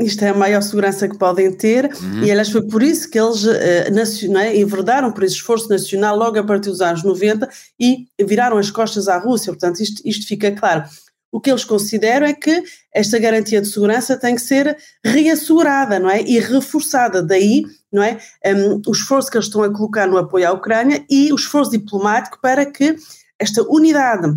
isto 0.00 0.22
é 0.22 0.28
a 0.28 0.34
maior 0.34 0.60
segurança 0.62 1.08
que 1.08 1.16
podem 1.16 1.50
ter 1.50 1.86
uhum. 1.86 2.24
e, 2.24 2.30
aliás, 2.30 2.50
foi 2.50 2.62
por 2.62 2.82
isso 2.82 3.10
que 3.10 3.18
eles 3.18 3.44
uh, 3.44 4.38
é? 4.38 4.56
enverdaram 4.56 5.10
por 5.10 5.24
esse 5.24 5.36
esforço 5.36 5.70
nacional 5.70 6.16
logo 6.16 6.38
a 6.38 6.44
partir 6.44 6.68
dos 6.68 6.82
anos 6.82 7.02
90 7.02 7.48
e 7.80 8.06
viraram 8.20 8.58
as 8.58 8.70
costas 8.70 9.08
à 9.08 9.16
Rússia. 9.16 9.52
Portanto, 9.52 9.80
isto, 9.80 10.02
isto 10.04 10.26
fica 10.26 10.52
claro. 10.52 10.84
O 11.32 11.40
que 11.40 11.50
eles 11.50 11.64
consideram 11.64 12.26
é 12.26 12.34
que 12.34 12.62
esta 12.94 13.18
garantia 13.18 13.62
de 13.62 13.68
segurança 13.68 14.18
tem 14.18 14.34
que 14.34 14.42
ser 14.42 14.76
reassegurada, 15.02 15.98
não 15.98 16.10
é? 16.10 16.20
E 16.20 16.38
reforçada. 16.38 17.22
Daí, 17.22 17.64
não 17.90 18.02
é? 18.02 18.18
Um, 18.44 18.82
o 18.86 18.92
esforço 18.92 19.30
que 19.30 19.38
eles 19.38 19.46
estão 19.46 19.62
a 19.62 19.72
colocar 19.72 20.06
no 20.06 20.18
apoio 20.18 20.46
à 20.46 20.52
Ucrânia 20.52 21.02
e 21.08 21.32
o 21.32 21.36
esforço 21.36 21.70
diplomático 21.70 22.38
para 22.42 22.66
que 22.66 22.94
esta 23.38 23.62
unidade 23.62 24.36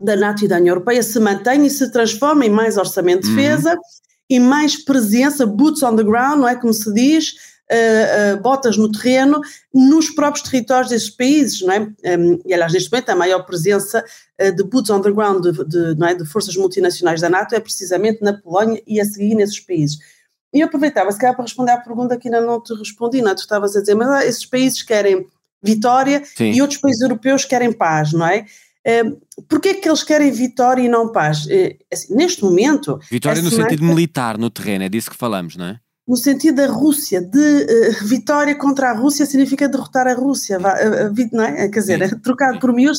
da 0.00 0.16
NATO 0.16 0.44
e 0.44 0.48
da 0.48 0.56
União 0.56 0.72
Europeia 0.72 1.02
se 1.02 1.18
mantém 1.20 1.66
e 1.66 1.70
se 1.70 1.90
transforma 1.90 2.46
em 2.46 2.50
mais 2.50 2.76
orçamento 2.76 3.22
de 3.22 3.28
uhum. 3.28 3.36
defesa 3.36 3.74
uhum. 3.74 3.80
e 4.28 4.40
mais 4.40 4.82
presença, 4.82 5.44
boots 5.44 5.82
on 5.82 5.96
the 5.96 6.02
ground, 6.02 6.40
não 6.40 6.48
é 6.48 6.56
como 6.56 6.72
se 6.72 6.92
diz, 6.92 7.34
uh, 7.70 8.34
uh, 8.34 8.42
botas 8.42 8.76
no 8.76 8.90
terreno, 8.90 9.40
nos 9.72 10.10
próprios 10.10 10.48
territórios 10.48 10.90
desses 10.90 11.10
países, 11.10 11.60
não 11.62 11.72
é? 11.72 11.80
Um, 11.80 12.40
e 12.44 12.52
aliás, 12.52 12.72
neste 12.72 12.90
momento 12.90 13.10
a 13.10 13.16
maior 13.16 13.44
presença 13.44 14.04
uh, 14.40 14.52
de 14.52 14.64
boots 14.64 14.90
on 14.90 15.00
the 15.00 15.12
ground 15.12 15.42
de, 15.42 15.64
de, 15.64 15.94
não 15.98 16.08
é, 16.08 16.14
de 16.14 16.24
forças 16.24 16.56
multinacionais 16.56 17.20
da 17.20 17.28
NATO 17.28 17.54
é 17.54 17.60
precisamente 17.60 18.22
na 18.22 18.32
Polónia 18.32 18.82
e 18.86 19.00
a 19.00 19.04
seguir 19.04 19.34
nesses 19.34 19.60
países. 19.60 19.98
E 20.52 20.60
eu 20.60 20.66
aproveitava, 20.66 21.12
se 21.12 21.18
calhar, 21.18 21.34
para 21.34 21.44
responder 21.44 21.72
à 21.72 21.78
pergunta 21.78 22.16
que 22.16 22.28
ainda 22.28 22.40
não 22.40 22.60
te 22.60 22.74
respondi, 22.74 23.22
não 23.22 23.30
é? 23.30 23.34
Tu 23.34 23.42
estavas 23.42 23.76
a 23.76 23.80
dizer, 23.80 23.94
mas 23.94 24.08
ah, 24.08 24.26
esses 24.26 24.44
países 24.44 24.82
querem 24.82 25.26
vitória 25.62 26.22
Sim. 26.24 26.52
e 26.52 26.62
outros 26.62 26.80
países 26.80 27.02
europeus 27.02 27.44
querem 27.44 27.72
paz, 27.72 28.12
não 28.12 28.26
é? 28.26 28.46
Porquê 29.48 29.70
é 29.70 29.74
que 29.74 29.88
eles 29.88 30.02
querem 30.02 30.30
vitória 30.30 30.82
e 30.82 30.88
não 30.88 31.10
paz? 31.10 31.46
Eh, 31.48 31.76
assim, 31.92 32.14
neste 32.14 32.42
momento. 32.42 32.98
Vitória 33.10 33.42
no 33.42 33.50
sentido 33.50 33.84
militar, 33.84 34.38
no 34.38 34.50
terreno, 34.50 34.84
é 34.84 34.88
disso 34.88 35.10
que 35.10 35.16
falamos, 35.16 35.56
não 35.56 35.66
é? 35.66 35.80
No 36.06 36.16
sentido 36.16 36.56
da 36.56 36.66
Rússia, 36.66 37.20
de 37.20 37.38
uh, 37.38 38.06
vitória 38.06 38.54
contra 38.54 38.90
a 38.90 38.92
Rússia 38.92 39.24
significa 39.26 39.68
derrotar 39.68 40.08
a 40.08 40.14
Rússia, 40.14 40.58
uh, 40.58 41.28
não 41.32 41.44
é? 41.44 41.68
Quer 41.68 41.80
dizer, 41.80 42.08
Sim. 42.08 42.18
trocado 42.22 42.58
por 42.58 42.72
miúdos, 42.72 42.98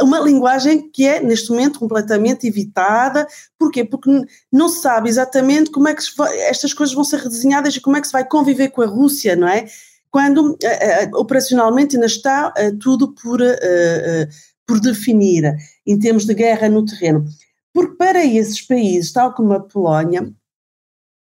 uma 0.00 0.20
linguagem 0.20 0.88
que 0.90 1.04
é, 1.04 1.20
neste 1.20 1.50
momento, 1.50 1.80
completamente 1.80 2.46
evitada. 2.46 3.26
Porquê? 3.58 3.84
Porque 3.84 4.08
não 4.52 4.68
se 4.68 4.82
sabe 4.82 5.08
exatamente 5.08 5.70
como 5.70 5.88
é 5.88 5.94
que 5.94 6.02
estas 6.48 6.72
coisas 6.72 6.94
vão 6.94 7.02
ser 7.02 7.18
redesenhadas 7.18 7.74
e 7.74 7.80
como 7.80 7.96
é 7.96 8.00
que 8.00 8.06
se 8.06 8.12
vai 8.12 8.24
conviver 8.24 8.68
com 8.68 8.82
a 8.82 8.86
Rússia, 8.86 9.34
não 9.34 9.48
é? 9.48 9.66
Quando 10.10 10.56
operacionalmente 11.14 11.96
ainda 11.96 12.06
está 12.06 12.54
tudo 12.80 13.12
por 13.12 13.40
por 14.68 14.78
definir 14.78 15.56
em 15.86 15.98
termos 15.98 16.26
de 16.26 16.34
guerra 16.34 16.68
no 16.68 16.84
terreno. 16.84 17.24
Porque 17.72 17.96
para 17.96 18.24
esses 18.24 18.60
países, 18.60 19.10
tal 19.10 19.32
como 19.32 19.54
a 19.54 19.60
Polónia, 19.60 20.30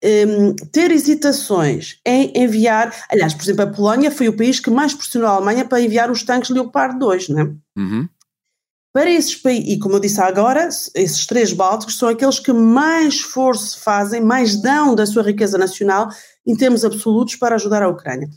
um, 0.03 0.55
ter 0.73 0.91
hesitações 0.91 2.01
em 2.07 2.33
enviar. 2.35 2.95
Aliás, 3.11 3.35
por 3.35 3.43
exemplo, 3.43 3.65
a 3.65 3.67
Polónia 3.67 4.11
foi 4.11 4.29
o 4.29 4.37
país 4.37 4.59
que 4.59 4.71
mais 4.71 4.95
pressionou 4.95 5.29
a 5.29 5.33
Alemanha 5.33 5.65
para 5.67 5.81
enviar 5.81 6.11
os 6.11 6.23
tanques 6.23 6.51
Leopard 6.51 6.99
2, 6.99 7.29
não 7.29 7.41
é? 7.41 7.45
Uhum. 7.77 8.09
Para 8.93 9.11
esses 9.11 9.37
países, 9.37 9.69
e 9.69 9.79
como 9.79 9.97
eu 9.97 10.01
disse 10.01 10.21
agora, 10.21 10.69
esses 10.95 11.27
três 11.27 11.53
bálticos 11.53 11.99
são 11.99 12.09
aqueles 12.09 12.39
que 12.41 12.53
mais 12.53 13.15
esforço 13.15 13.79
fazem, 13.81 14.21
mais 14.21 14.57
dão 14.57 14.95
da 14.95 15.05
sua 15.05 15.23
riqueza 15.23 15.59
nacional 15.59 16.09
em 16.47 16.57
termos 16.57 16.85
absolutos 16.85 17.37
para 17.37 17.57
ajudar 17.57 17.83
a 17.83 17.89
Ucrânia. 17.89 18.29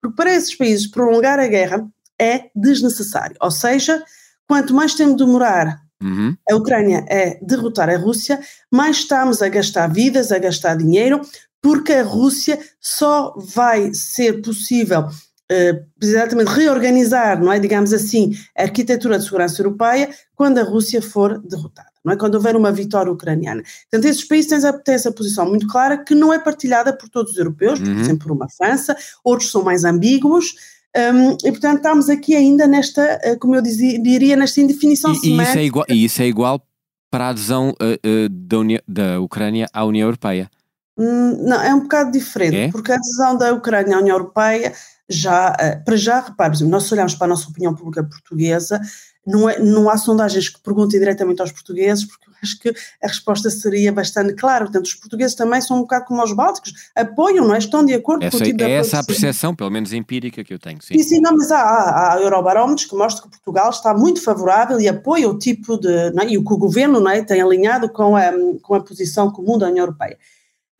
Porque 0.00 0.16
para 0.16 0.34
esses 0.34 0.54
países 0.54 0.86
prolongar 0.86 1.38
a 1.38 1.46
guerra 1.46 1.86
é 2.18 2.50
desnecessário. 2.54 3.36
Ou 3.40 3.50
seja, 3.50 4.02
quanto 4.48 4.74
mais 4.74 4.94
tempo 4.94 5.14
demorar 5.14 5.78
uhum. 6.02 6.34
a 6.50 6.56
Ucrânia 6.56 7.04
a 7.08 7.44
derrotar 7.44 7.90
a 7.90 7.96
Rússia, 7.96 8.40
mais 8.72 8.96
estamos 8.96 9.42
a 9.42 9.48
gastar 9.48 9.86
vidas, 9.88 10.32
a 10.32 10.38
gastar 10.38 10.76
dinheiro, 10.76 11.20
porque 11.62 11.92
a 11.92 12.02
Rússia 12.02 12.58
só 12.80 13.34
vai 13.36 13.92
ser 13.92 14.40
possível 14.40 15.00
uh, 15.02 15.86
exatamente 16.00 16.48
reorganizar, 16.48 17.42
não 17.42 17.52
é, 17.52 17.58
digamos 17.58 17.92
assim, 17.92 18.32
a 18.56 18.62
arquitetura 18.62 19.18
de 19.18 19.24
segurança 19.24 19.60
europeia 19.60 20.08
quando 20.34 20.58
a 20.58 20.62
Rússia 20.62 21.02
for 21.02 21.38
derrotada. 21.40 21.88
Não 22.04 22.12
é? 22.12 22.16
Quando 22.16 22.36
houver 22.36 22.56
uma 22.56 22.72
vitória 22.72 23.12
ucraniana. 23.12 23.62
Portanto, 23.90 24.08
esses 24.08 24.24
países 24.24 24.48
têm, 24.48 24.72
têm 24.82 24.94
essa 24.94 25.12
posição 25.12 25.46
muito 25.46 25.66
clara 25.66 25.98
que 25.98 26.14
não 26.14 26.32
é 26.32 26.38
partilhada 26.38 26.96
por 26.96 27.08
todos 27.08 27.32
os 27.32 27.38
europeus, 27.38 27.80
uhum. 27.80 27.86
por 27.86 27.96
exemplo, 27.96 28.28
por 28.28 28.32
uma 28.32 28.48
França, 28.48 28.96
outros 29.22 29.50
são 29.50 29.62
mais 29.62 29.84
ambíguos, 29.84 30.54
um, 30.96 31.36
e 31.44 31.50
portanto 31.52 31.76
estamos 31.76 32.08
aqui 32.08 32.34
ainda 32.34 32.66
nesta, 32.66 33.02
eh, 33.22 33.36
como 33.36 33.54
eu 33.54 33.62
dizia, 33.62 34.00
diria, 34.02 34.36
nesta 34.36 34.60
indefinição 34.60 35.12
e, 35.12 35.28
e, 35.28 35.42
isso 35.42 35.58
é 35.58 35.64
igual, 35.64 35.86
e 35.88 36.04
isso 36.04 36.22
é 36.22 36.26
igual 36.26 36.62
para 37.10 37.26
a 37.26 37.28
adesão 37.28 37.70
uh, 37.70 37.74
uh, 37.74 38.28
da, 38.28 38.56
da 38.86 39.20
Ucrânia 39.20 39.66
à 39.72 39.84
União 39.84 40.06
Europeia. 40.06 40.50
Hum, 40.98 41.36
não, 41.46 41.62
é 41.62 41.74
um 41.74 41.80
bocado 41.80 42.10
diferente, 42.10 42.56
é? 42.56 42.68
porque 42.70 42.90
a 42.90 42.96
adesão 42.96 43.36
da 43.36 43.52
Ucrânia 43.52 43.96
à 43.96 44.00
União 44.00 44.16
Europeia 44.16 44.72
já, 45.08 45.54
para 45.84 45.96
já, 45.96 46.20
repare, 46.20 46.62
nós 46.64 46.84
se 46.84 46.92
olharmos 46.92 47.14
para 47.14 47.26
a 47.26 47.30
nossa 47.30 47.48
opinião 47.48 47.74
pública 47.74 48.02
portuguesa, 48.02 48.80
não, 49.28 49.48
é, 49.48 49.58
não 49.58 49.90
há 49.90 49.96
sondagens 49.96 50.48
que 50.48 50.60
perguntem 50.60 50.98
diretamente 50.98 51.40
aos 51.40 51.52
portugueses, 51.52 52.04
porque 52.04 52.26
acho 52.42 52.58
que 52.58 52.70
a 53.02 53.06
resposta 53.06 53.50
seria 53.50 53.92
bastante 53.92 54.34
clara. 54.34 54.64
Portanto, 54.64 54.86
os 54.86 54.94
portugueses 54.94 55.36
também 55.36 55.60
são 55.60 55.78
um 55.78 55.80
bocado 55.82 56.06
como 56.06 56.22
os 56.22 56.32
bálticos, 56.32 56.72
apoiam, 56.96 57.46
não 57.46 57.54
é? 57.54 57.58
Estão 57.58 57.84
de 57.84 57.94
acordo 57.94 58.24
essa, 58.24 58.36
com 58.36 58.42
o 58.42 58.46
tipo 58.46 58.58
de 58.58 58.64
É 58.64 58.70
essa 58.72 58.98
a 58.98 59.04
percepção, 59.04 59.54
pelo 59.54 59.70
menos 59.70 59.92
empírica, 59.92 60.42
que 60.42 60.54
eu 60.54 60.58
tenho. 60.58 60.80
Sim, 60.82 60.94
sim, 60.98 61.02
sim 61.02 61.20
não, 61.20 61.36
mas 61.36 61.52
há, 61.52 61.60
há, 61.60 62.14
há 62.14 62.20
eurobarómetros 62.20 62.86
que 62.86 62.96
mostram 62.96 63.24
que 63.24 63.36
Portugal 63.36 63.70
está 63.70 63.92
muito 63.94 64.22
favorável 64.22 64.80
e 64.80 64.88
apoia 64.88 65.28
o 65.28 65.38
tipo 65.38 65.76
de. 65.78 65.88
É? 65.88 66.12
e 66.28 66.38
o 66.38 66.44
que 66.44 66.52
o 66.52 66.58
governo 66.58 67.06
é? 67.08 67.22
tem 67.22 67.40
alinhado 67.40 67.88
com 67.88 68.16
a, 68.16 68.32
com 68.62 68.74
a 68.74 68.80
posição 68.80 69.30
comum 69.30 69.58
da 69.58 69.68
União 69.68 69.84
Europeia. 69.84 70.16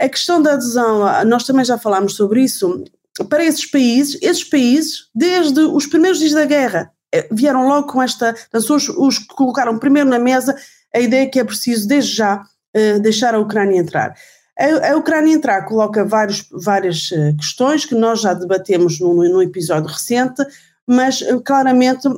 A 0.01 0.09
questão 0.09 0.41
da 0.41 0.53
adesão, 0.53 1.25
nós 1.25 1.45
também 1.45 1.65
já 1.65 1.77
falámos 1.77 2.15
sobre 2.15 2.43
isso, 2.43 2.85
para 3.29 3.45
esses 3.45 3.67
países, 3.67 4.17
esses 4.23 4.45
países, 4.45 5.09
desde 5.13 5.61
os 5.61 5.87
primeiros 5.87 6.21
dias 6.21 6.33
da 6.33 6.45
guerra, 6.45 6.93
vieram 7.31 7.67
logo 7.67 7.89
com 7.89 8.03
esta, 8.03 8.35
são 8.61 8.77
os, 8.77 8.89
os 8.89 9.19
que 9.19 9.35
colocaram 9.35 9.79
primeiro 9.79 10.09
na 10.09 10.19
mesa 10.19 10.55
a 10.95 11.01
ideia 11.01 11.29
que 11.29 11.39
é 11.39 11.45
preciso, 11.45 11.87
desde 11.87 12.15
já, 12.15 12.43
uh, 12.43 13.01
deixar 13.01 13.35
a 13.35 13.39
Ucrânia 13.39 13.79
entrar. 13.79 14.15
A, 14.59 14.93
a, 14.93 14.97
Ucrânia 14.97 15.35
entrar 15.35 15.63
coloca 15.63 16.05
vários, 16.05 16.47
várias 16.51 17.11
uh, 17.11 17.37
questões 17.37 17.85
que 17.85 17.95
nós 17.95 18.21
já 18.21 18.35
debatemos 18.35 19.01
num, 19.01 19.15
num 19.15 19.43
episódio 19.43 19.89
recente, 19.89 20.43
mas 20.87 21.23
claramente 21.45 22.09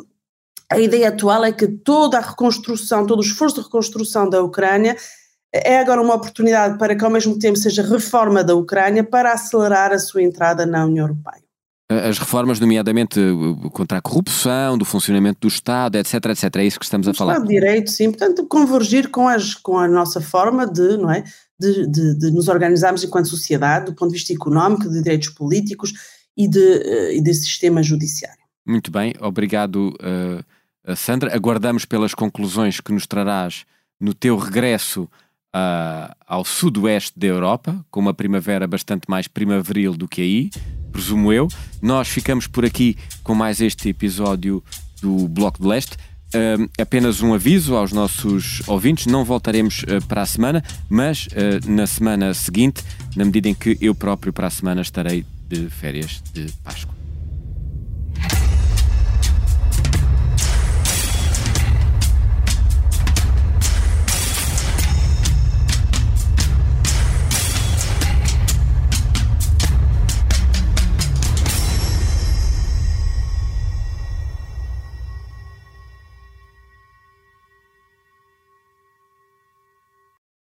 a 0.70 0.79
ideia 0.79 1.09
atual 1.09 1.44
é 1.44 1.53
que 1.53 1.66
toda 1.66 2.18
a 2.18 2.20
reconstrução, 2.20 3.05
todo 3.07 3.18
o 3.18 3.24
esforço 3.24 3.57
de 3.57 3.62
reconstrução 3.62 4.31
da 4.31 4.40
Ucrânia 4.42 4.96
é 5.53 5.81
agora 5.81 6.00
uma 6.00 6.14
oportunidade 6.14 6.79
para 6.79 6.94
que 6.94 7.05
ao 7.05 7.11
mesmo 7.11 7.37
tempo 7.37 7.59
seja 7.59 7.83
reforma 7.83 8.44
da 8.44 8.55
Ucrânia 8.55 9.03
para 9.03 9.33
acelerar 9.33 9.92
a 9.92 9.98
sua 9.98 10.22
entrada 10.22 10.64
na 10.64 10.87
União 10.87 11.07
Europeia 11.09 11.49
as 11.90 12.18
reformas, 12.18 12.61
nomeadamente 12.61 13.18
contra 13.72 13.98
a 13.98 14.00
corrupção, 14.00 14.79
do 14.79 14.85
funcionamento 14.85 15.40
do 15.40 15.48
Estado, 15.48 15.96
etc, 15.96 16.14
etc. 16.26 16.57
É 16.57 16.64
isso 16.64 16.79
que 16.79 16.85
estamos 16.85 17.09
a 17.09 17.14
falar. 17.14 17.33
Estado 17.33 17.48
de 17.48 17.55
Direito, 17.55 17.90
sim. 17.90 18.11
Portanto, 18.11 18.46
convergir 18.46 19.11
com, 19.11 19.26
as, 19.26 19.55
com 19.55 19.76
a 19.76 19.88
nossa 19.88 20.20
forma 20.20 20.68
de, 20.68 20.96
não 20.96 21.11
é, 21.11 21.24
de, 21.59 21.88
de, 21.88 22.14
de, 22.16 22.31
nos 22.31 22.46
organizarmos 22.46 23.03
enquanto 23.03 23.29
sociedade, 23.29 23.87
do 23.87 23.94
ponto 23.94 24.12
de 24.12 24.18
vista 24.18 24.33
económico, 24.33 24.88
de 24.88 25.03
direitos 25.03 25.31
políticos 25.31 25.92
e 26.37 26.46
de, 26.46 26.59
uh, 26.59 27.12
e 27.12 27.20
de 27.20 27.35
sistema 27.35 27.83
judiciário. 27.83 28.38
Muito 28.64 28.90
bem, 28.92 29.12
obrigado, 29.20 29.92
uh, 30.00 30.94
Sandra. 30.96 31.35
Aguardamos 31.35 31.85
pelas 31.85 32.14
conclusões 32.14 32.79
que 32.81 32.92
nos 32.92 33.05
trarás 33.05 33.64
no 34.00 34.14
teu 34.14 34.37
regresso 34.37 35.03
uh, 35.03 36.14
ao 36.24 36.44
sudoeste 36.44 37.18
da 37.18 37.26
Europa, 37.26 37.85
com 37.90 37.98
uma 37.98 38.14
primavera 38.14 38.68
bastante 38.68 39.09
mais 39.09 39.26
primaveril 39.26 39.96
do 39.96 40.07
que 40.07 40.22
aí 40.22 40.50
presumo 40.90 41.33
eu. 41.33 41.48
Nós 41.81 42.09
ficamos 42.09 42.46
por 42.46 42.64
aqui 42.64 42.96
com 43.22 43.35
mais 43.35 43.61
este 43.61 43.88
episódio 43.88 44.62
do 45.00 45.29
Bloco 45.29 45.61
de 45.62 45.68
Leste. 45.68 45.96
Uh, 46.33 46.70
apenas 46.81 47.22
um 47.22 47.35
aviso 47.35 47.74
aos 47.74 47.90
nossos 47.90 48.62
ouvintes: 48.68 49.07
não 49.07 49.24
voltaremos 49.24 49.83
uh, 49.83 50.05
para 50.07 50.22
a 50.22 50.26
semana, 50.26 50.62
mas 50.88 51.26
uh, 51.26 51.70
na 51.70 51.87
semana 51.87 52.33
seguinte, 52.35 52.85
na 53.16 53.24
medida 53.24 53.48
em 53.48 53.55
que 53.55 53.76
eu 53.81 53.94
próprio 53.94 54.33
para 54.33 54.46
a 54.46 54.50
semana 54.50 54.81
estarei 54.81 55.24
de 55.48 55.68
férias 55.68 56.22
de 56.33 56.46
Páscoa. 56.62 56.99